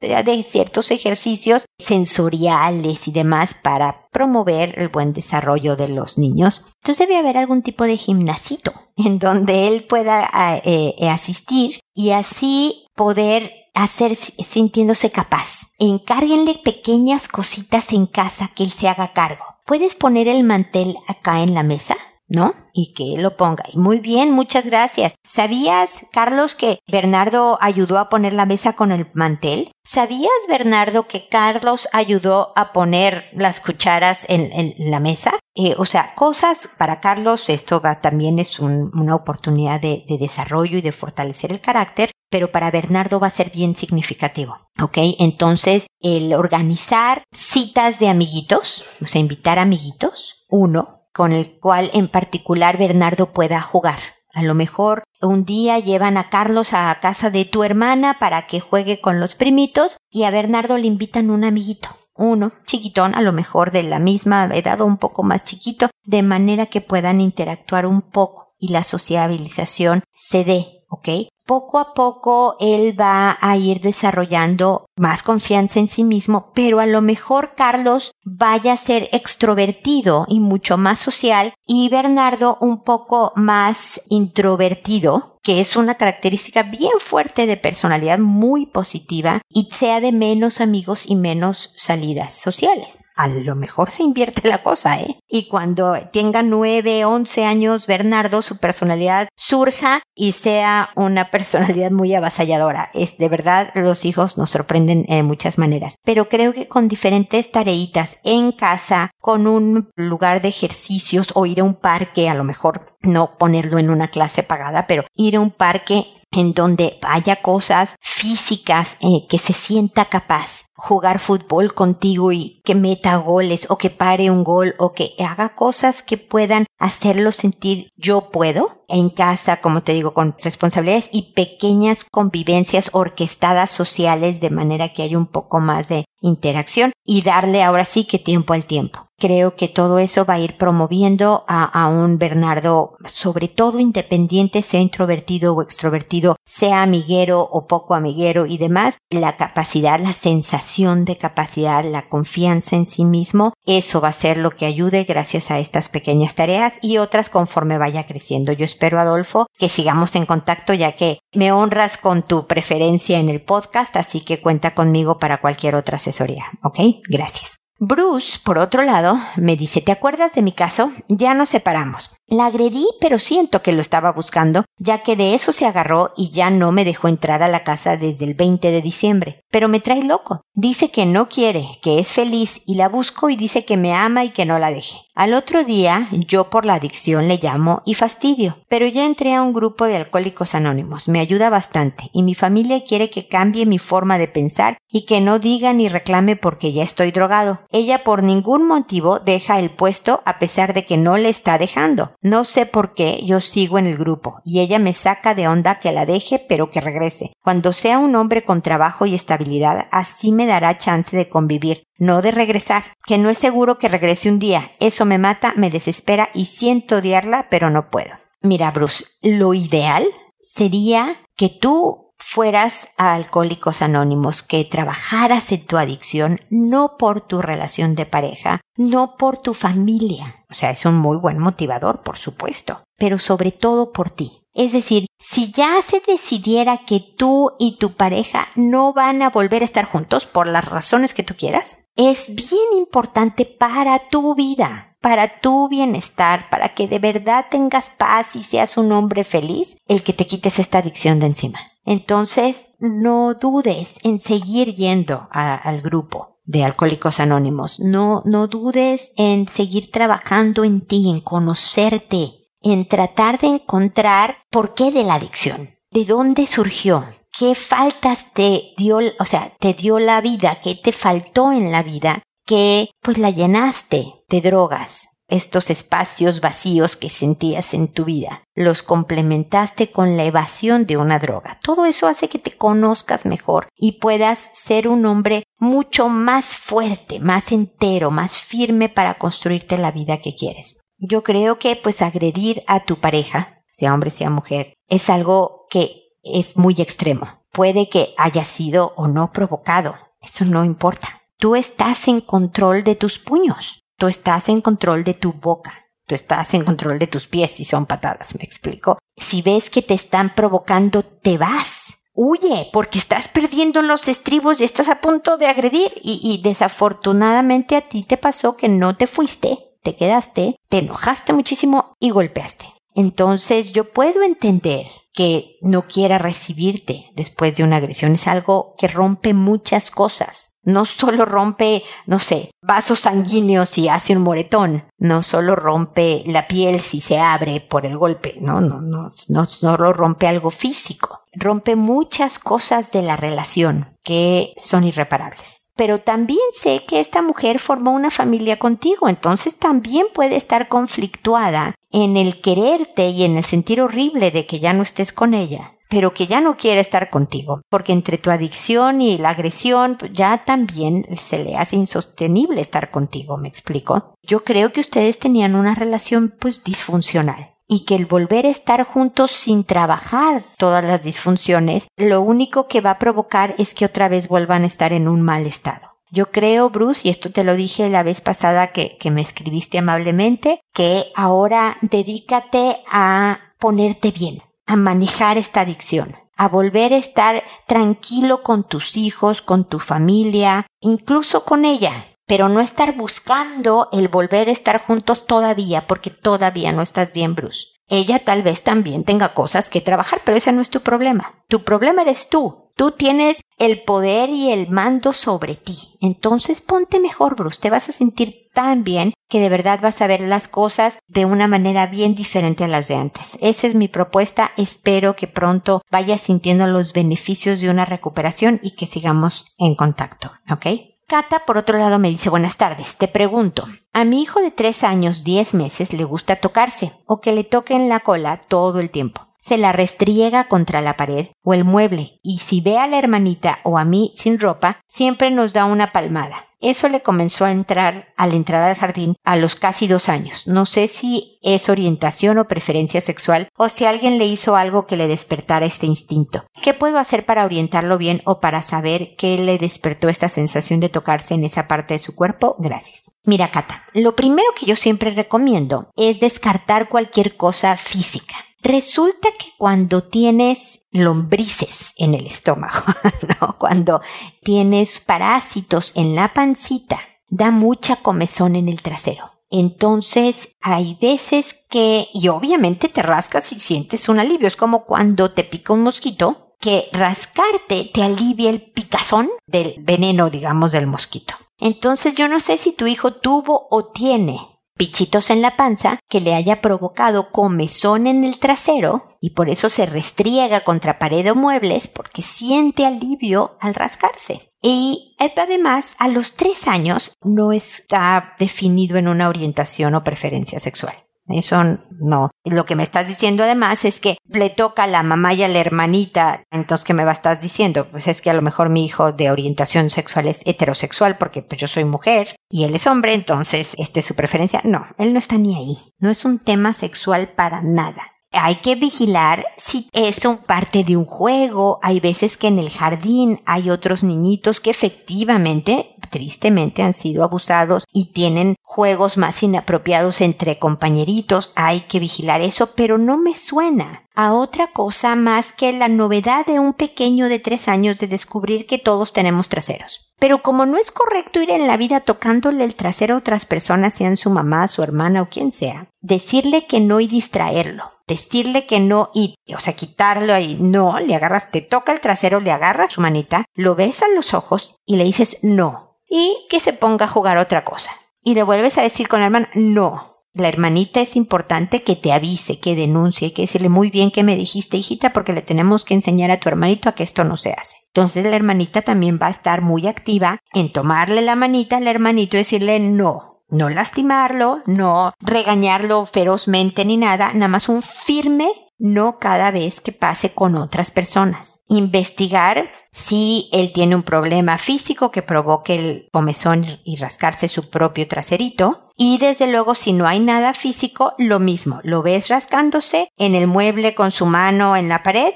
de, 0.00 0.42
ciertos 0.44 0.92
ejercicios 0.92 1.64
sensoriales 1.78 3.08
y 3.08 3.12
demás 3.12 3.54
para 3.60 4.08
promover 4.12 4.78
el 4.78 4.88
buen 4.88 5.12
desarrollo 5.12 5.74
de 5.74 5.88
los 5.88 6.16
niños. 6.16 6.62
Entonces 6.76 7.08
debe 7.08 7.18
haber 7.18 7.38
algún 7.38 7.62
tipo 7.62 7.84
de 7.84 7.96
gimnasito 7.96 8.72
en 8.96 9.18
donde 9.18 9.66
él 9.66 9.84
pueda 9.84 10.30
eh, 10.64 10.94
eh, 10.96 11.08
asistir 11.10 11.80
y 11.92 12.12
así 12.12 12.86
poder 12.94 13.50
hacer 13.74 14.14
sintiéndose 14.14 15.10
capaz. 15.10 15.72
Encárguenle 15.80 16.54
pequeñas 16.64 17.26
cositas 17.26 17.92
en 17.92 18.06
casa 18.06 18.52
que 18.54 18.62
él 18.62 18.70
se 18.70 18.88
haga 18.88 19.12
cargo. 19.12 19.53
¿Puedes 19.64 19.94
poner 19.94 20.28
el 20.28 20.44
mantel 20.44 20.94
acá 21.08 21.42
en 21.42 21.54
la 21.54 21.62
mesa? 21.62 21.96
¿no? 22.26 22.54
Y 22.72 22.94
que 22.94 23.20
lo 23.20 23.36
ponga. 23.36 23.64
Muy 23.74 24.00
bien, 24.00 24.30
muchas 24.30 24.66
gracias. 24.66 25.14
¿Sabías, 25.26 26.06
Carlos, 26.12 26.54
que 26.54 26.78
Bernardo 26.90 27.58
ayudó 27.60 27.98
a 27.98 28.08
poner 28.08 28.32
la 28.32 28.46
mesa 28.46 28.74
con 28.74 28.92
el 28.92 29.06
mantel? 29.14 29.70
¿Sabías, 29.84 30.32
Bernardo, 30.48 31.06
que 31.06 31.28
Carlos 31.28 31.88
ayudó 31.92 32.52
a 32.56 32.72
poner 32.72 33.30
las 33.34 33.60
cucharas 33.60 34.26
en, 34.28 34.74
la 34.78 35.00
mesa? 35.00 35.32
Eh, 35.54 35.74
o 35.78 35.84
sea, 35.84 36.14
cosas 36.14 36.70
para 36.78 37.00
Carlos, 37.00 37.48
esto 37.48 37.80
va, 37.80 38.00
también 38.00 38.38
es 38.38 38.58
una 38.58 39.14
oportunidad 39.14 39.80
de 39.80 40.04
desarrollo 40.18 40.78
y 40.78 40.82
de 40.82 40.92
fortalecer 40.92 41.52
el 41.52 41.60
carácter, 41.60 42.10
pero 42.34 42.50
para 42.50 42.72
Bernardo 42.72 43.20
va 43.20 43.28
a 43.28 43.30
ser 43.30 43.52
bien 43.52 43.76
significativo. 43.76 44.56
¿Ok? 44.82 44.98
Entonces, 45.20 45.86
el 46.00 46.34
organizar 46.34 47.22
citas 47.30 48.00
de 48.00 48.08
amiguitos, 48.08 48.82
o 49.00 49.06
sea, 49.06 49.20
invitar 49.20 49.60
amiguitos, 49.60 50.44
uno, 50.48 50.88
con 51.12 51.30
el 51.30 51.60
cual 51.60 51.92
en 51.94 52.08
particular 52.08 52.76
Bernardo 52.76 53.32
pueda 53.32 53.60
jugar. 53.60 54.00
A 54.32 54.42
lo 54.42 54.54
mejor 54.54 55.04
un 55.22 55.44
día 55.44 55.78
llevan 55.78 56.16
a 56.16 56.28
Carlos 56.28 56.72
a 56.72 56.98
casa 57.00 57.30
de 57.30 57.44
tu 57.44 57.62
hermana 57.62 58.18
para 58.18 58.42
que 58.42 58.58
juegue 58.58 59.00
con 59.00 59.20
los 59.20 59.36
primitos 59.36 59.98
y 60.10 60.24
a 60.24 60.32
Bernardo 60.32 60.76
le 60.76 60.88
invitan 60.88 61.30
un 61.30 61.44
amiguito. 61.44 61.90
Uno, 62.16 62.50
chiquitón, 62.66 63.14
a 63.14 63.20
lo 63.20 63.30
mejor 63.30 63.70
de 63.70 63.84
la 63.84 64.00
misma 64.00 64.46
edad 64.52 64.80
o 64.80 64.86
un 64.86 64.98
poco 64.98 65.22
más 65.22 65.44
chiquito, 65.44 65.88
de 66.02 66.24
manera 66.24 66.66
que 66.66 66.80
puedan 66.80 67.20
interactuar 67.20 67.86
un 67.86 68.02
poco 68.02 68.56
y 68.58 68.72
la 68.72 68.82
sociabilización 68.82 70.02
se 70.16 70.42
dé, 70.42 70.84
¿ok? 70.88 71.28
Poco 71.46 71.78
a 71.78 71.94
poco 71.94 72.56
él 72.60 72.98
va 72.98 73.38
a 73.40 73.56
ir 73.56 73.80
desarrollando 73.80 74.86
más 74.96 75.22
confianza 75.22 75.80
en 75.80 75.88
sí 75.88 76.04
mismo, 76.04 76.52
pero 76.54 76.80
a 76.80 76.86
lo 76.86 77.02
mejor 77.02 77.54
Carlos 77.54 78.12
vaya 78.24 78.72
a 78.72 78.76
ser 78.76 79.08
extrovertido 79.12 80.26
y 80.28 80.40
mucho 80.40 80.76
más 80.76 81.00
social 81.00 81.54
y 81.66 81.88
Bernardo 81.88 82.58
un 82.60 82.82
poco 82.82 83.32
más 83.36 84.02
introvertido, 84.08 85.38
que 85.42 85.60
es 85.60 85.76
una 85.76 85.96
característica 85.96 86.62
bien 86.62 86.92
fuerte 86.98 87.46
de 87.46 87.56
personalidad 87.56 88.18
muy 88.18 88.66
positiva 88.66 89.42
y 89.48 89.68
sea 89.70 90.00
de 90.00 90.12
menos 90.12 90.60
amigos 90.60 91.04
y 91.06 91.16
menos 91.16 91.72
salidas 91.76 92.34
sociales 92.34 92.98
a 93.14 93.28
lo 93.28 93.54
mejor 93.54 93.90
se 93.90 94.02
invierte 94.02 94.48
la 94.48 94.62
cosa, 94.62 95.00
¿eh? 95.00 95.18
Y 95.28 95.48
cuando 95.48 95.94
tenga 96.12 96.42
nueve, 96.42 97.04
once 97.04 97.44
años, 97.44 97.86
Bernardo, 97.86 98.42
su 98.42 98.58
personalidad 98.58 99.28
surja 99.36 100.02
y 100.14 100.32
sea 100.32 100.90
una 100.96 101.30
personalidad 101.30 101.90
muy 101.90 102.14
avasalladora. 102.14 102.90
Es 102.94 103.18
de 103.18 103.28
verdad, 103.28 103.70
los 103.74 104.04
hijos 104.04 104.38
nos 104.38 104.50
sorprenden 104.50 105.02
de 105.04 105.22
muchas 105.22 105.58
maneras. 105.58 105.96
Pero 106.04 106.28
creo 106.28 106.52
que 106.52 106.68
con 106.68 106.88
diferentes 106.88 107.50
tareitas 107.50 108.18
en 108.24 108.52
casa, 108.52 109.10
con 109.20 109.46
un 109.46 109.90
lugar 109.96 110.40
de 110.42 110.48
ejercicios 110.48 111.32
o 111.34 111.46
ir 111.46 111.60
a 111.60 111.64
un 111.64 111.74
parque, 111.74 112.28
a 112.28 112.34
lo 112.34 112.44
mejor 112.44 112.96
no 113.02 113.36
ponerlo 113.38 113.78
en 113.78 113.90
una 113.90 114.08
clase 114.08 114.42
pagada, 114.42 114.86
pero 114.86 115.04
ir 115.14 115.36
a 115.36 115.40
un 115.40 115.50
parque 115.50 116.04
en 116.30 116.52
donde 116.52 116.98
haya 117.02 117.36
cosas 117.36 117.96
físicas 118.00 118.96
eh, 119.00 119.26
que 119.28 119.38
se 119.38 119.52
sienta 119.52 120.06
capaz 120.06 120.66
jugar 120.74 121.18
fútbol 121.18 121.72
contigo 121.72 122.32
y 122.32 122.60
que 122.64 122.74
meta 122.74 123.16
goles 123.16 123.66
o 123.70 123.78
que 123.78 123.90
pare 123.90 124.30
un 124.30 124.44
gol 124.44 124.74
o 124.78 124.92
que 124.92 125.14
haga 125.24 125.54
cosas 125.54 126.02
que 126.02 126.18
puedan 126.18 126.66
hacerlo 126.78 127.32
sentir 127.32 127.88
yo 127.96 128.30
puedo 128.30 128.84
en 128.88 129.08
casa, 129.08 129.60
como 129.60 129.82
te 129.82 129.92
digo, 129.92 130.12
con 130.14 130.36
responsabilidades 130.42 131.08
y 131.12 131.32
pequeñas 131.32 132.04
convivencias 132.04 132.90
orquestadas 132.92 133.70
sociales 133.70 134.40
de 134.40 134.50
manera 134.50 134.92
que 134.92 135.02
haya 135.02 135.16
un 135.16 135.26
poco 135.26 135.60
más 135.60 135.88
de 135.88 136.04
interacción 136.20 136.92
y 137.04 137.22
darle 137.22 137.62
ahora 137.62 137.84
sí 137.84 138.04
que 138.04 138.18
tiempo 138.18 138.52
al 138.52 138.66
tiempo. 138.66 139.08
Creo 139.18 139.54
que 139.56 139.68
todo 139.68 139.98
eso 140.00 140.24
va 140.24 140.34
a 140.34 140.40
ir 140.40 140.56
promoviendo 140.56 141.44
a, 141.46 141.88
un 141.88 142.18
Bernardo, 142.18 142.92
sobre 143.06 143.48
todo 143.48 143.78
independiente, 143.78 144.60
sea 144.62 144.80
introvertido 144.80 145.54
o 145.54 145.62
extrovertido, 145.62 146.36
sea 146.44 146.82
amiguero 146.82 147.40
o 147.40 147.66
poco 147.66 147.94
amiguero 147.94 148.44
y 148.46 148.58
demás, 148.58 148.98
la 149.10 149.36
capacidad, 149.36 150.00
la 150.00 150.12
sensación 150.12 150.63
de 151.04 151.16
capacidad, 151.16 151.84
la 151.84 152.08
confianza 152.08 152.74
en 152.74 152.86
sí 152.86 153.04
mismo, 153.04 153.52
eso 153.66 154.00
va 154.00 154.08
a 154.08 154.12
ser 154.12 154.38
lo 154.38 154.50
que 154.50 154.66
ayude 154.66 155.04
gracias 155.04 155.50
a 155.50 155.58
estas 155.58 155.88
pequeñas 155.88 156.34
tareas 156.34 156.78
y 156.80 156.96
otras 156.98 157.28
conforme 157.28 157.78
vaya 157.78 158.06
creciendo. 158.06 158.52
Yo 158.52 158.64
espero, 158.64 158.98
Adolfo, 158.98 159.46
que 159.58 159.68
sigamos 159.68 160.16
en 160.16 160.26
contacto 160.26 160.72
ya 160.72 160.92
que 160.92 161.18
me 161.34 161.52
honras 161.52 161.98
con 161.98 162.22
tu 162.22 162.46
preferencia 162.46 163.18
en 163.18 163.28
el 163.28 163.42
podcast, 163.42 163.94
así 163.96 164.20
que 164.20 164.40
cuenta 164.40 164.74
conmigo 164.74 165.18
para 165.18 165.40
cualquier 165.40 165.74
otra 165.74 165.96
asesoría. 165.96 166.44
¿Ok? 166.62 166.78
Gracias. 167.08 167.56
Bruce, 167.80 168.38
por 168.42 168.58
otro 168.58 168.82
lado, 168.82 169.18
me 169.36 169.56
dice, 169.56 169.80
¿te 169.80 169.92
acuerdas 169.92 170.34
de 170.34 170.42
mi 170.42 170.52
caso? 170.52 170.92
Ya 171.08 171.34
nos 171.34 171.50
separamos. 171.50 172.16
La 172.34 172.46
agredí, 172.46 172.84
pero 173.00 173.20
siento 173.20 173.62
que 173.62 173.72
lo 173.72 173.80
estaba 173.80 174.10
buscando, 174.10 174.64
ya 174.76 175.04
que 175.04 175.14
de 175.14 175.36
eso 175.36 175.52
se 175.52 175.66
agarró 175.66 176.12
y 176.16 176.30
ya 176.30 176.50
no 176.50 176.72
me 176.72 176.84
dejó 176.84 177.06
entrar 177.06 177.44
a 177.44 177.48
la 177.48 177.62
casa 177.62 177.96
desde 177.96 178.24
el 178.24 178.34
20 178.34 178.72
de 178.72 178.82
diciembre. 178.82 179.38
Pero 179.52 179.68
me 179.68 179.78
trae 179.78 180.02
loco. 180.02 180.40
Dice 180.52 180.90
que 180.90 181.06
no 181.06 181.28
quiere, 181.28 181.64
que 181.80 182.00
es 182.00 182.12
feliz 182.12 182.62
y 182.66 182.74
la 182.74 182.88
busco 182.88 183.30
y 183.30 183.36
dice 183.36 183.64
que 183.64 183.76
me 183.76 183.94
ama 183.94 184.24
y 184.24 184.30
que 184.30 184.46
no 184.46 184.58
la 184.58 184.72
deje. 184.72 184.96
Al 185.14 185.32
otro 185.32 185.62
día, 185.62 186.08
yo 186.10 186.50
por 186.50 186.64
la 186.64 186.74
adicción 186.74 187.28
le 187.28 187.38
llamo 187.40 187.82
y 187.86 187.94
fastidio, 187.94 188.58
pero 188.68 188.84
ya 188.88 189.06
entré 189.06 189.32
a 189.34 189.42
un 189.42 189.52
grupo 189.52 189.84
de 189.84 189.94
alcohólicos 189.94 190.56
anónimos. 190.56 191.06
Me 191.06 191.20
ayuda 191.20 191.50
bastante 191.50 192.10
y 192.12 192.24
mi 192.24 192.34
familia 192.34 192.82
quiere 192.82 193.10
que 193.10 193.28
cambie 193.28 193.64
mi 193.64 193.78
forma 193.78 194.18
de 194.18 194.26
pensar 194.26 194.76
y 194.90 195.06
que 195.06 195.20
no 195.20 195.38
diga 195.38 195.72
ni 195.72 195.88
reclame 195.88 196.34
porque 196.34 196.72
ya 196.72 196.82
estoy 196.82 197.12
drogado. 197.12 197.60
Ella 197.70 198.02
por 198.02 198.24
ningún 198.24 198.66
motivo 198.66 199.20
deja 199.20 199.60
el 199.60 199.70
puesto 199.70 200.20
a 200.24 200.40
pesar 200.40 200.74
de 200.74 200.84
que 200.84 200.96
no 200.96 201.16
le 201.16 201.28
está 201.28 201.58
dejando. 201.58 202.16
No 202.24 202.44
sé 202.44 202.64
por 202.64 202.94
qué 202.94 203.20
yo 203.22 203.42
sigo 203.42 203.78
en 203.78 203.86
el 203.86 203.98
grupo 203.98 204.40
y 204.46 204.60
ella 204.60 204.78
me 204.78 204.94
saca 204.94 205.34
de 205.34 205.46
onda 205.46 205.78
que 205.78 205.92
la 205.92 206.06
deje 206.06 206.38
pero 206.48 206.70
que 206.70 206.80
regrese. 206.80 207.34
Cuando 207.42 207.74
sea 207.74 207.98
un 207.98 208.16
hombre 208.16 208.46
con 208.46 208.62
trabajo 208.62 209.04
y 209.04 209.14
estabilidad, 209.14 209.86
así 209.90 210.32
me 210.32 210.46
dará 210.46 210.78
chance 210.78 211.14
de 211.14 211.28
convivir, 211.28 211.86
no 211.98 212.22
de 212.22 212.30
regresar. 212.30 212.82
Que 213.06 213.18
no 213.18 213.28
es 213.28 213.36
seguro 213.36 213.76
que 213.76 213.88
regrese 213.88 214.30
un 214.30 214.38
día. 214.38 214.70
Eso 214.80 215.04
me 215.04 215.18
mata, 215.18 215.52
me 215.56 215.68
desespera 215.68 216.30
y 216.32 216.46
siento 216.46 216.96
odiarla, 216.96 217.48
pero 217.50 217.68
no 217.68 217.90
puedo. 217.90 218.14
Mira, 218.40 218.70
Bruce, 218.70 219.04
lo 219.20 219.52
ideal 219.52 220.06
sería 220.40 221.20
que 221.36 221.50
tú 221.50 222.03
fueras 222.18 222.88
a 222.96 223.14
Alcohólicos 223.14 223.82
Anónimos, 223.82 224.42
que 224.42 224.64
trabajaras 224.64 225.52
en 225.52 225.66
tu 225.66 225.76
adicción, 225.76 226.38
no 226.50 226.96
por 226.98 227.20
tu 227.20 227.42
relación 227.42 227.94
de 227.94 228.06
pareja, 228.06 228.60
no 228.76 229.16
por 229.16 229.38
tu 229.38 229.54
familia. 229.54 230.44
O 230.50 230.54
sea, 230.54 230.70
es 230.70 230.84
un 230.84 230.96
muy 230.96 231.16
buen 231.16 231.38
motivador, 231.38 232.02
por 232.02 232.16
supuesto, 232.16 232.82
pero 232.98 233.18
sobre 233.18 233.50
todo 233.50 233.92
por 233.92 234.10
ti. 234.10 234.44
Es 234.54 234.72
decir, 234.72 235.06
si 235.18 235.50
ya 235.50 235.82
se 235.82 236.00
decidiera 236.06 236.78
que 236.78 237.00
tú 237.00 237.50
y 237.58 237.76
tu 237.78 237.96
pareja 237.96 238.46
no 238.54 238.92
van 238.92 239.20
a 239.22 239.30
volver 239.30 239.62
a 239.62 239.64
estar 239.64 239.84
juntos 239.84 240.26
por 240.26 240.46
las 240.46 240.64
razones 240.64 241.12
que 241.12 241.24
tú 241.24 241.34
quieras, 241.36 241.88
es 241.96 242.34
bien 242.36 242.78
importante 242.78 243.46
para 243.46 243.98
tu 243.98 244.36
vida, 244.36 244.96
para 245.00 245.36
tu 245.38 245.68
bienestar, 245.68 246.48
para 246.50 246.68
que 246.68 246.86
de 246.86 247.00
verdad 247.00 247.46
tengas 247.50 247.90
paz 247.90 248.36
y 248.36 248.44
seas 248.44 248.76
un 248.76 248.92
hombre 248.92 249.24
feliz, 249.24 249.76
el 249.88 250.04
que 250.04 250.12
te 250.12 250.26
quites 250.26 250.60
esta 250.60 250.78
adicción 250.78 251.18
de 251.18 251.26
encima. 251.26 251.58
Entonces, 251.84 252.68
no 252.78 253.34
dudes 253.34 253.98
en 254.02 254.18
seguir 254.18 254.74
yendo 254.74 255.28
al 255.30 255.80
grupo 255.82 256.40
de 256.44 256.64
Alcohólicos 256.64 257.20
Anónimos. 257.20 257.80
No, 257.80 258.22
no 258.24 258.46
dudes 258.46 259.12
en 259.16 259.48
seguir 259.48 259.90
trabajando 259.90 260.64
en 260.64 260.86
ti, 260.86 261.10
en 261.10 261.20
conocerte, 261.20 262.48
en 262.62 262.86
tratar 262.86 263.38
de 263.40 263.48
encontrar 263.48 264.38
por 264.50 264.74
qué 264.74 264.90
de 264.90 265.04
la 265.04 265.14
adicción, 265.14 265.70
de 265.90 266.04
dónde 266.04 266.46
surgió, 266.46 267.04
qué 267.38 267.54
faltas 267.54 268.32
te 268.32 268.72
dio, 268.76 268.98
o 269.18 269.24
sea, 269.24 269.54
te 269.60 269.74
dio 269.74 269.98
la 269.98 270.20
vida, 270.20 270.60
qué 270.60 270.74
te 270.74 270.92
faltó 270.92 271.52
en 271.52 271.70
la 271.70 271.82
vida, 271.82 272.22
que 272.46 272.90
pues 273.00 273.18
la 273.18 273.30
llenaste 273.30 274.24
de 274.28 274.40
drogas, 274.40 275.08
estos 275.28 275.70
espacios 275.70 276.40
vacíos 276.40 276.96
que 276.96 277.08
sentías 277.08 277.74
en 277.74 277.88
tu 277.88 278.04
vida. 278.04 278.42
Los 278.54 278.82
complementaste 278.82 279.90
con 279.90 280.16
la 280.16 280.24
evasión 280.24 280.86
de 280.86 280.96
una 280.96 281.18
droga. 281.18 281.58
Todo 281.62 281.86
eso 281.86 282.06
hace 282.06 282.28
que 282.28 282.38
te 282.38 282.56
conozcas 282.56 283.24
mejor 283.24 283.68
y 283.76 283.92
puedas 283.92 284.50
ser 284.52 284.88
un 284.88 285.06
hombre 285.06 285.44
mucho 285.58 286.08
más 286.08 286.56
fuerte, 286.56 287.20
más 287.20 287.52
entero, 287.52 288.10
más 288.10 288.42
firme 288.42 288.88
para 288.88 289.14
construirte 289.14 289.78
la 289.78 289.90
vida 289.90 290.18
que 290.18 290.34
quieres. 290.34 290.80
Yo 290.98 291.22
creo 291.22 291.58
que 291.58 291.76
pues 291.76 292.02
agredir 292.02 292.62
a 292.66 292.80
tu 292.80 293.00
pareja, 293.00 293.64
sea 293.72 293.94
hombre, 293.94 294.10
sea 294.10 294.30
mujer, 294.30 294.74
es 294.88 295.10
algo 295.10 295.66
que 295.70 296.04
es 296.22 296.56
muy 296.56 296.74
extremo. 296.78 297.44
Puede 297.52 297.88
que 297.88 298.14
haya 298.16 298.44
sido 298.44 298.92
o 298.96 299.06
no 299.06 299.32
provocado. 299.32 299.94
Eso 300.20 300.44
no 300.44 300.64
importa. 300.64 301.20
Tú 301.36 301.56
estás 301.56 302.08
en 302.08 302.20
control 302.20 302.84
de 302.84 302.94
tus 302.94 303.18
puños. 303.18 303.83
Tú 303.96 304.08
estás 304.08 304.48
en 304.48 304.60
control 304.60 305.04
de 305.04 305.14
tu 305.14 305.32
boca. 305.32 305.72
Tú 306.06 306.14
estás 306.14 306.52
en 306.54 306.64
control 306.64 306.98
de 306.98 307.06
tus 307.06 307.26
pies 307.26 307.52
si 307.52 307.64
son 307.64 307.86
patadas, 307.86 308.34
me 308.36 308.44
explico. 308.44 308.98
Si 309.16 309.40
ves 309.40 309.70
que 309.70 309.82
te 309.82 309.94
están 309.94 310.34
provocando, 310.34 311.02
te 311.02 311.38
vas. 311.38 311.94
Huye, 312.12 312.68
porque 312.72 312.98
estás 312.98 313.28
perdiendo 313.28 313.82
los 313.82 314.06
estribos 314.06 314.60
y 314.60 314.64
estás 314.64 314.88
a 314.88 315.00
punto 315.00 315.36
de 315.36 315.46
agredir. 315.46 315.90
Y, 316.02 316.40
desafortunadamente 316.42 317.76
a 317.76 317.80
ti 317.80 318.02
te 318.02 318.16
pasó 318.16 318.56
que 318.56 318.68
no 318.68 318.96
te 318.96 319.06
fuiste, 319.06 319.58
te 319.82 319.96
quedaste, 319.96 320.56
te 320.68 320.78
enojaste 320.78 321.32
muchísimo 321.32 321.94
y 321.98 322.10
golpeaste. 322.10 322.66
Entonces 322.94 323.72
yo 323.72 323.92
puedo 323.92 324.22
entender 324.22 324.86
que 325.12 325.56
no 325.60 325.86
quiera 325.86 326.18
recibirte 326.18 327.10
después 327.14 327.56
de 327.56 327.64
una 327.64 327.76
agresión. 327.76 328.12
Es 328.12 328.26
algo 328.26 328.74
que 328.78 328.88
rompe 328.88 329.32
muchas 329.32 329.90
cosas. 329.90 330.53
No 330.64 330.86
solo 330.86 331.24
rompe, 331.24 331.82
no 332.06 332.18
sé, 332.18 332.50
vasos 332.62 333.00
sanguíneos 333.00 333.76
y 333.78 333.88
hace 333.88 334.16
un 334.16 334.22
moretón. 334.22 334.84
No 334.98 335.22
solo 335.22 335.56
rompe 335.56 336.22
la 336.26 336.48
piel 336.48 336.80
si 336.80 337.00
se 337.00 337.18
abre 337.18 337.60
por 337.60 337.86
el 337.86 337.98
golpe. 337.98 338.34
No, 338.40 338.60
no, 338.60 338.80
no, 338.80 339.10
no 339.28 339.46
solo 339.46 339.92
rompe 339.92 340.26
algo 340.26 340.50
físico. 340.50 341.20
Rompe 341.32 341.76
muchas 341.76 342.38
cosas 342.38 342.92
de 342.92 343.02
la 343.02 343.16
relación 343.16 343.96
que 344.02 344.54
son 344.56 344.84
irreparables 344.84 345.64
pero 345.76 345.98
también 345.98 346.38
sé 346.52 346.84
que 346.86 347.00
esta 347.00 347.20
mujer 347.20 347.58
formó 347.58 347.92
una 347.92 348.10
familia 348.10 348.58
contigo, 348.58 349.08
entonces 349.08 349.56
también 349.56 350.06
puede 350.14 350.36
estar 350.36 350.68
conflictuada 350.68 351.74
en 351.90 352.16
el 352.16 352.40
quererte 352.40 353.08
y 353.08 353.24
en 353.24 353.36
el 353.36 353.44
sentir 353.44 353.80
horrible 353.80 354.30
de 354.30 354.46
que 354.46 354.60
ya 354.60 354.72
no 354.72 354.82
estés 354.82 355.12
con 355.12 355.34
ella 355.34 355.73
pero 355.94 356.12
que 356.12 356.26
ya 356.26 356.40
no 356.40 356.56
quiere 356.56 356.80
estar 356.80 357.08
contigo, 357.08 357.60
porque 357.70 357.92
entre 357.92 358.18
tu 358.18 358.32
adicción 358.32 359.00
y 359.00 359.16
la 359.16 359.28
agresión 359.30 359.96
pues, 359.96 360.12
ya 360.12 360.42
también 360.44 361.06
se 361.20 361.44
le 361.44 361.56
hace 361.56 361.76
insostenible 361.76 362.60
estar 362.60 362.90
contigo, 362.90 363.36
me 363.36 363.46
explico. 363.46 364.16
Yo 364.20 364.42
creo 364.42 364.72
que 364.72 364.80
ustedes 364.80 365.20
tenían 365.20 365.54
una 365.54 365.76
relación 365.76 366.34
pues 366.36 366.64
disfuncional 366.64 367.54
y 367.68 367.84
que 367.84 367.94
el 367.94 368.06
volver 368.06 368.44
a 368.44 368.50
estar 368.50 368.82
juntos 368.82 369.30
sin 369.30 369.62
trabajar 369.62 370.42
todas 370.58 370.84
las 370.84 371.04
disfunciones, 371.04 371.86
lo 371.96 372.22
único 372.22 372.66
que 372.66 372.80
va 372.80 372.90
a 372.90 372.98
provocar 372.98 373.54
es 373.58 373.72
que 373.72 373.84
otra 373.84 374.08
vez 374.08 374.26
vuelvan 374.26 374.64
a 374.64 374.66
estar 374.66 374.92
en 374.92 375.06
un 375.06 375.22
mal 375.22 375.46
estado. 375.46 375.94
Yo 376.10 376.32
creo, 376.32 376.70
Bruce, 376.70 377.02
y 377.04 377.10
esto 377.10 377.30
te 377.30 377.44
lo 377.44 377.54
dije 377.54 377.88
la 377.88 378.02
vez 378.02 378.20
pasada 378.20 378.72
que, 378.72 378.98
que 378.98 379.12
me 379.12 379.22
escribiste 379.22 379.78
amablemente, 379.78 380.60
que 380.72 381.04
ahora 381.14 381.76
dedícate 381.82 382.78
a 382.90 383.38
ponerte 383.60 384.10
bien, 384.10 384.40
a 384.66 384.76
manejar 384.76 385.38
esta 385.38 385.60
adicción, 385.60 386.16
a 386.36 386.48
volver 386.48 386.92
a 386.92 386.98
estar 386.98 387.42
tranquilo 387.66 388.42
con 388.42 388.64
tus 388.64 388.96
hijos, 388.96 389.42
con 389.42 389.64
tu 389.64 389.78
familia, 389.78 390.66
incluso 390.80 391.44
con 391.44 391.64
ella, 391.64 392.06
pero 392.26 392.48
no 392.48 392.60
estar 392.60 392.94
buscando 392.96 393.88
el 393.92 394.08
volver 394.08 394.48
a 394.48 394.52
estar 394.52 394.80
juntos 394.80 395.26
todavía 395.26 395.86
porque 395.86 396.10
todavía 396.10 396.72
no 396.72 396.82
estás 396.82 397.12
bien, 397.12 397.34
Bruce. 397.34 397.66
Ella 397.88 398.18
tal 398.18 398.42
vez 398.42 398.62
también 398.62 399.04
tenga 399.04 399.34
cosas 399.34 399.68
que 399.68 399.82
trabajar, 399.82 400.22
pero 400.24 400.38
ese 400.38 400.52
no 400.52 400.62
es 400.62 400.70
tu 400.70 400.80
problema. 400.80 401.44
Tu 401.48 401.64
problema 401.64 402.02
eres 402.02 402.28
tú. 402.28 402.63
Tú 402.76 402.90
tienes 402.90 403.42
el 403.58 403.82
poder 403.82 404.30
y 404.30 404.50
el 404.50 404.68
mando 404.68 405.12
sobre 405.12 405.54
ti. 405.54 405.94
Entonces 406.00 406.60
ponte 406.60 406.98
mejor, 406.98 407.36
Bruce. 407.36 407.60
Te 407.60 407.70
vas 407.70 407.88
a 407.88 407.92
sentir 407.92 408.48
tan 408.52 408.82
bien 408.82 409.12
que 409.28 409.40
de 409.40 409.48
verdad 409.48 409.78
vas 409.80 410.02
a 410.02 410.08
ver 410.08 410.20
las 410.20 410.48
cosas 410.48 410.98
de 411.06 411.24
una 411.24 411.46
manera 411.46 411.86
bien 411.86 412.16
diferente 412.16 412.64
a 412.64 412.68
las 412.68 412.88
de 412.88 412.96
antes. 412.96 413.38
Esa 413.40 413.68
es 413.68 413.76
mi 413.76 413.86
propuesta. 413.86 414.50
Espero 414.56 415.14
que 415.14 415.28
pronto 415.28 415.82
vayas 415.90 416.22
sintiendo 416.22 416.66
los 416.66 416.92
beneficios 416.92 417.60
de 417.60 417.70
una 417.70 417.84
recuperación 417.84 418.58
y 418.62 418.72
que 418.72 418.86
sigamos 418.86 419.46
en 419.58 419.76
contacto. 419.76 420.32
¿Ok? 420.50 420.66
Cata, 421.06 421.44
por 421.46 421.58
otro 421.58 421.78
lado, 421.78 421.98
me 421.98 422.08
dice 422.10 422.30
buenas 422.30 422.56
tardes. 422.56 422.96
Te 422.96 423.06
pregunto, 423.06 423.66
a 423.92 424.04
mi 424.04 424.22
hijo 424.22 424.40
de 424.40 424.50
tres 424.50 424.82
años, 424.82 425.22
diez 425.22 425.54
meses, 425.54 425.92
le 425.92 426.02
gusta 426.02 426.36
tocarse 426.36 426.92
o 427.06 427.20
que 427.20 427.32
le 427.32 427.44
toquen 427.44 427.88
la 427.88 428.00
cola 428.00 428.40
todo 428.48 428.80
el 428.80 428.90
tiempo. 428.90 429.33
Se 429.46 429.58
la 429.58 429.72
restriega 429.72 430.44
contra 430.44 430.80
la 430.80 430.96
pared 430.96 431.26
o 431.42 431.52
el 431.52 431.64
mueble 431.64 432.18
y 432.22 432.38
si 432.38 432.62
ve 432.62 432.78
a 432.78 432.86
la 432.86 432.98
hermanita 432.98 433.60
o 433.62 433.76
a 433.76 433.84
mí 433.84 434.10
sin 434.14 434.40
ropa, 434.40 434.80
siempre 434.88 435.30
nos 435.30 435.52
da 435.52 435.66
una 435.66 435.92
palmada. 435.92 436.46
Eso 436.62 436.88
le 436.88 437.02
comenzó 437.02 437.44
a 437.44 437.50
entrar 437.50 438.14
al 438.16 438.32
entrar 438.32 438.62
al 438.62 438.74
jardín 438.74 439.16
a 439.22 439.36
los 439.36 439.54
casi 439.54 439.86
dos 439.86 440.08
años. 440.08 440.46
No 440.46 440.64
sé 440.64 440.88
si 440.88 441.38
es 441.42 441.68
orientación 441.68 442.38
o 442.38 442.48
preferencia 442.48 443.02
sexual 443.02 443.48
o 443.58 443.68
si 443.68 443.84
alguien 443.84 444.16
le 444.16 444.24
hizo 444.24 444.56
algo 444.56 444.86
que 444.86 444.96
le 444.96 445.08
despertara 445.08 445.66
este 445.66 445.84
instinto. 445.84 446.42
¿Qué 446.62 446.72
puedo 446.72 446.98
hacer 446.98 447.26
para 447.26 447.44
orientarlo 447.44 447.98
bien 447.98 448.22
o 448.24 448.40
para 448.40 448.62
saber 448.62 449.14
qué 449.16 449.36
le 449.36 449.58
despertó 449.58 450.08
esta 450.08 450.30
sensación 450.30 450.80
de 450.80 450.88
tocarse 450.88 451.34
en 451.34 451.44
esa 451.44 451.68
parte 451.68 451.92
de 451.92 452.00
su 452.00 452.14
cuerpo? 452.14 452.56
Gracias. 452.58 453.14
Mira, 453.24 453.48
Cata, 453.48 453.84
lo 453.92 454.16
primero 454.16 454.48
que 454.58 454.64
yo 454.64 454.74
siempre 454.74 455.10
recomiendo 455.10 455.90
es 455.96 456.20
descartar 456.20 456.88
cualquier 456.88 457.36
cosa 457.36 457.76
física. 457.76 458.36
Resulta 458.64 459.28
que 459.38 459.48
cuando 459.58 460.02
tienes 460.04 460.86
lombrices 460.90 461.92
en 461.98 462.14
el 462.14 462.26
estómago, 462.26 462.80
cuando 463.58 464.00
tienes 464.42 465.00
parásitos 465.00 465.92
en 465.96 466.14
la 466.14 466.32
pancita, 466.32 466.98
da 467.28 467.50
mucha 467.50 467.96
comezón 467.96 468.56
en 468.56 468.70
el 468.70 468.80
trasero. 468.80 469.32
Entonces 469.50 470.48
hay 470.62 470.96
veces 470.98 471.56
que, 471.68 472.08
y 472.14 472.28
obviamente 472.28 472.88
te 472.88 473.02
rascas 473.02 473.52
y 473.52 473.60
sientes 473.60 474.08
un 474.08 474.18
alivio. 474.18 474.48
Es 474.48 474.56
como 474.56 474.86
cuando 474.86 475.32
te 475.32 475.44
pica 475.44 475.74
un 475.74 475.82
mosquito, 475.82 476.56
que 476.58 476.88
rascarte 476.92 477.90
te 477.92 478.02
alivia 478.02 478.48
el 478.48 478.62
picazón 478.62 479.28
del 479.46 479.74
veneno, 479.80 480.30
digamos, 480.30 480.72
del 480.72 480.86
mosquito. 480.86 481.34
Entonces 481.58 482.14
yo 482.14 482.28
no 482.28 482.40
sé 482.40 482.56
si 482.56 482.72
tu 482.72 482.86
hijo 482.86 483.12
tuvo 483.12 483.68
o 483.70 483.84
tiene 483.84 484.40
pichitos 484.76 485.30
en 485.30 485.42
la 485.42 485.56
panza 485.56 485.98
que 486.08 486.20
le 486.20 486.34
haya 486.34 486.60
provocado 486.60 487.30
comezón 487.30 488.06
en 488.06 488.24
el 488.24 488.38
trasero 488.38 489.04
y 489.20 489.30
por 489.30 489.48
eso 489.48 489.70
se 489.70 489.86
restriega 489.86 490.60
contra 490.60 490.98
pared 490.98 491.30
o 491.30 491.34
muebles 491.34 491.88
porque 491.88 492.22
siente 492.22 492.86
alivio 492.86 493.56
al 493.60 493.74
rascarse. 493.74 494.52
Y 494.62 495.14
además, 495.36 495.94
a 495.98 496.08
los 496.08 496.34
tres 496.34 496.68
años 496.68 497.14
no 497.22 497.52
está 497.52 498.34
definido 498.38 498.96
en 498.96 499.08
una 499.08 499.28
orientación 499.28 499.94
o 499.94 500.04
preferencia 500.04 500.58
sexual. 500.58 500.94
Eso 501.26 501.62
no. 501.98 502.30
Lo 502.44 502.64
que 502.64 502.76
me 502.76 502.82
estás 502.82 503.08
diciendo 503.08 503.44
además 503.44 503.84
es 503.84 504.00
que 504.00 504.16
le 504.28 504.50
toca 504.50 504.84
a 504.84 504.86
la 504.86 505.02
mamá 505.02 505.32
y 505.32 505.42
a 505.42 505.48
la 505.48 505.58
hermanita. 505.58 506.42
Entonces, 506.50 506.84
¿qué 506.84 506.94
me 506.94 507.10
estás 507.10 507.40
diciendo? 507.40 507.88
Pues 507.90 508.08
es 508.08 508.20
que 508.20 508.30
a 508.30 508.34
lo 508.34 508.42
mejor 508.42 508.68
mi 508.68 508.84
hijo 508.84 509.12
de 509.12 509.30
orientación 509.30 509.90
sexual 509.90 510.28
es 510.28 510.42
heterosexual 510.44 511.16
porque 511.16 511.42
pues 511.42 511.60
yo 511.60 511.68
soy 511.68 511.84
mujer 511.84 512.36
y 512.50 512.64
él 512.64 512.74
es 512.74 512.86
hombre, 512.86 513.14
entonces 513.14 513.74
este 513.78 514.00
es 514.00 514.06
su 514.06 514.14
preferencia. 514.14 514.60
No, 514.64 514.84
él 514.98 515.12
no 515.12 515.18
está 515.18 515.38
ni 515.38 515.56
ahí. 515.56 515.76
No 515.98 516.10
es 516.10 516.24
un 516.24 516.38
tema 516.38 516.74
sexual 516.74 517.32
para 517.34 517.62
nada 517.62 518.13
hay 518.34 518.56
que 518.56 518.74
vigilar 518.74 519.46
si 519.56 519.88
es 519.92 520.24
un 520.24 520.38
parte 520.38 520.84
de 520.84 520.96
un 520.96 521.04
juego. 521.04 521.78
Hay 521.82 522.00
veces 522.00 522.36
que 522.36 522.48
en 522.48 522.58
el 522.58 522.70
jardín 522.70 523.40
hay 523.46 523.70
otros 523.70 524.04
niñitos 524.04 524.60
que 524.60 524.70
efectivamente, 524.70 525.96
tristemente, 526.10 526.82
han 526.82 526.92
sido 526.92 527.24
abusados 527.24 527.84
y 527.92 528.12
tienen 528.12 528.56
juegos 528.62 529.16
más 529.16 529.42
inapropiados 529.42 530.20
entre 530.20 530.58
compañeritos. 530.58 531.52
Hay 531.54 531.80
que 531.82 532.00
vigilar 532.00 532.40
eso, 532.40 532.70
pero 532.74 532.98
no 532.98 533.16
me 533.16 533.34
suena 533.34 534.08
a 534.14 534.32
otra 534.32 534.72
cosa 534.72 535.16
más 535.16 535.52
que 535.52 535.72
la 535.72 535.88
novedad 535.88 536.46
de 536.46 536.60
un 536.60 536.72
pequeño 536.72 537.28
de 537.28 537.38
tres 537.38 537.68
años 537.68 537.98
de 537.98 538.06
descubrir 538.06 538.66
que 538.66 538.78
todos 538.78 539.12
tenemos 539.12 539.48
traseros. 539.48 540.13
Pero 540.24 540.40
como 540.40 540.64
no 540.64 540.78
es 540.78 540.90
correcto 540.90 541.42
ir 541.42 541.50
en 541.50 541.66
la 541.66 541.76
vida 541.76 542.00
tocándole 542.00 542.64
el 542.64 542.74
trasero 542.74 543.14
a 543.14 543.18
otras 543.18 543.44
personas, 543.44 543.92
sean 543.92 544.16
su 544.16 544.30
mamá, 544.30 544.66
su 544.68 544.82
hermana 544.82 545.20
o 545.20 545.28
quien 545.28 545.52
sea, 545.52 545.90
decirle 546.00 546.66
que 546.66 546.80
no 546.80 546.98
y 546.98 547.06
distraerlo. 547.06 547.90
Decirle 548.08 548.64
que 548.64 548.80
no 548.80 549.10
y, 549.12 549.34
o 549.54 549.58
sea, 549.58 549.74
quitarlo 549.74 550.38
y 550.38 550.54
no, 550.54 550.98
le 550.98 551.14
agarras, 551.14 551.50
te 551.50 551.60
toca 551.60 551.92
el 551.92 552.00
trasero, 552.00 552.40
le 552.40 552.52
agarras 552.52 552.92
su 552.92 553.02
manita, 553.02 553.44
lo 553.54 553.74
ves 553.74 554.02
a 554.02 554.08
los 554.08 554.32
ojos 554.32 554.76
y 554.86 554.96
le 554.96 555.04
dices 555.04 555.36
no. 555.42 555.98
Y 556.08 556.46
que 556.48 556.58
se 556.58 556.72
ponga 556.72 557.04
a 557.04 557.08
jugar 557.08 557.36
otra 557.36 557.62
cosa. 557.62 557.90
Y 558.22 558.34
le 558.34 558.44
vuelves 558.44 558.78
a 558.78 558.82
decir 558.82 559.08
con 559.08 559.20
la 559.20 559.26
hermana, 559.26 559.50
no, 559.52 560.13
la 560.34 560.48
hermanita 560.48 561.00
es 561.00 561.14
importante 561.16 561.84
que 561.84 561.94
te 561.94 562.12
avise, 562.12 562.58
que 562.58 562.74
denuncie, 562.74 563.32
que 563.32 563.42
decirle 563.42 563.68
muy 563.68 563.90
bien 563.90 564.10
que 564.10 564.24
me 564.24 564.36
dijiste, 564.36 564.76
hijita, 564.76 565.12
porque 565.12 565.32
le 565.32 565.42
tenemos 565.42 565.84
que 565.84 565.94
enseñar 565.94 566.32
a 566.32 566.38
tu 566.38 566.48
hermanito 566.48 566.88
a 566.88 566.94
que 566.94 567.04
esto 567.04 567.22
no 567.22 567.36
se 567.36 567.52
hace. 567.52 567.78
Entonces 567.86 568.24
la 568.24 568.34
hermanita 568.34 568.82
también 568.82 569.18
va 569.22 569.28
a 569.28 569.30
estar 569.30 569.62
muy 569.62 569.86
activa 569.86 570.40
en 570.52 570.72
tomarle 570.72 571.22
la 571.22 571.36
manita 571.36 571.76
al 571.76 571.86
hermanito 571.86 572.36
y 572.36 572.40
decirle 572.40 572.80
no, 572.80 573.42
no 573.48 573.70
lastimarlo, 573.70 574.62
no 574.66 575.14
regañarlo 575.20 576.04
ferozmente 576.04 576.84
ni 576.84 576.96
nada, 576.96 577.32
nada 577.32 577.48
más 577.48 577.68
un 577.68 577.82
firme 577.82 578.48
no 578.78 579.18
cada 579.18 579.50
vez 579.50 579.80
que 579.80 579.92
pase 579.92 580.32
con 580.32 580.56
otras 580.56 580.90
personas. 580.90 581.60
Investigar 581.68 582.70
si 582.90 583.48
él 583.52 583.72
tiene 583.72 583.94
un 583.94 584.02
problema 584.02 584.58
físico 584.58 585.10
que 585.10 585.22
provoque 585.22 585.74
el 585.76 586.08
comezón 586.12 586.66
y 586.84 586.96
rascarse 586.96 587.48
su 587.48 587.70
propio 587.70 588.08
traserito. 588.08 588.83
Y 588.96 589.18
desde 589.18 589.48
luego, 589.48 589.74
si 589.74 589.92
no 589.92 590.06
hay 590.06 590.20
nada 590.20 590.54
físico, 590.54 591.14
lo 591.18 591.40
mismo. 591.40 591.80
Lo 591.82 592.02
ves 592.02 592.28
rascándose 592.28 593.08
en 593.18 593.34
el 593.34 593.46
mueble 593.46 593.94
con 593.94 594.12
su 594.12 594.26
mano 594.26 594.76
en 594.76 594.88
la 594.88 595.02
pared, 595.02 595.34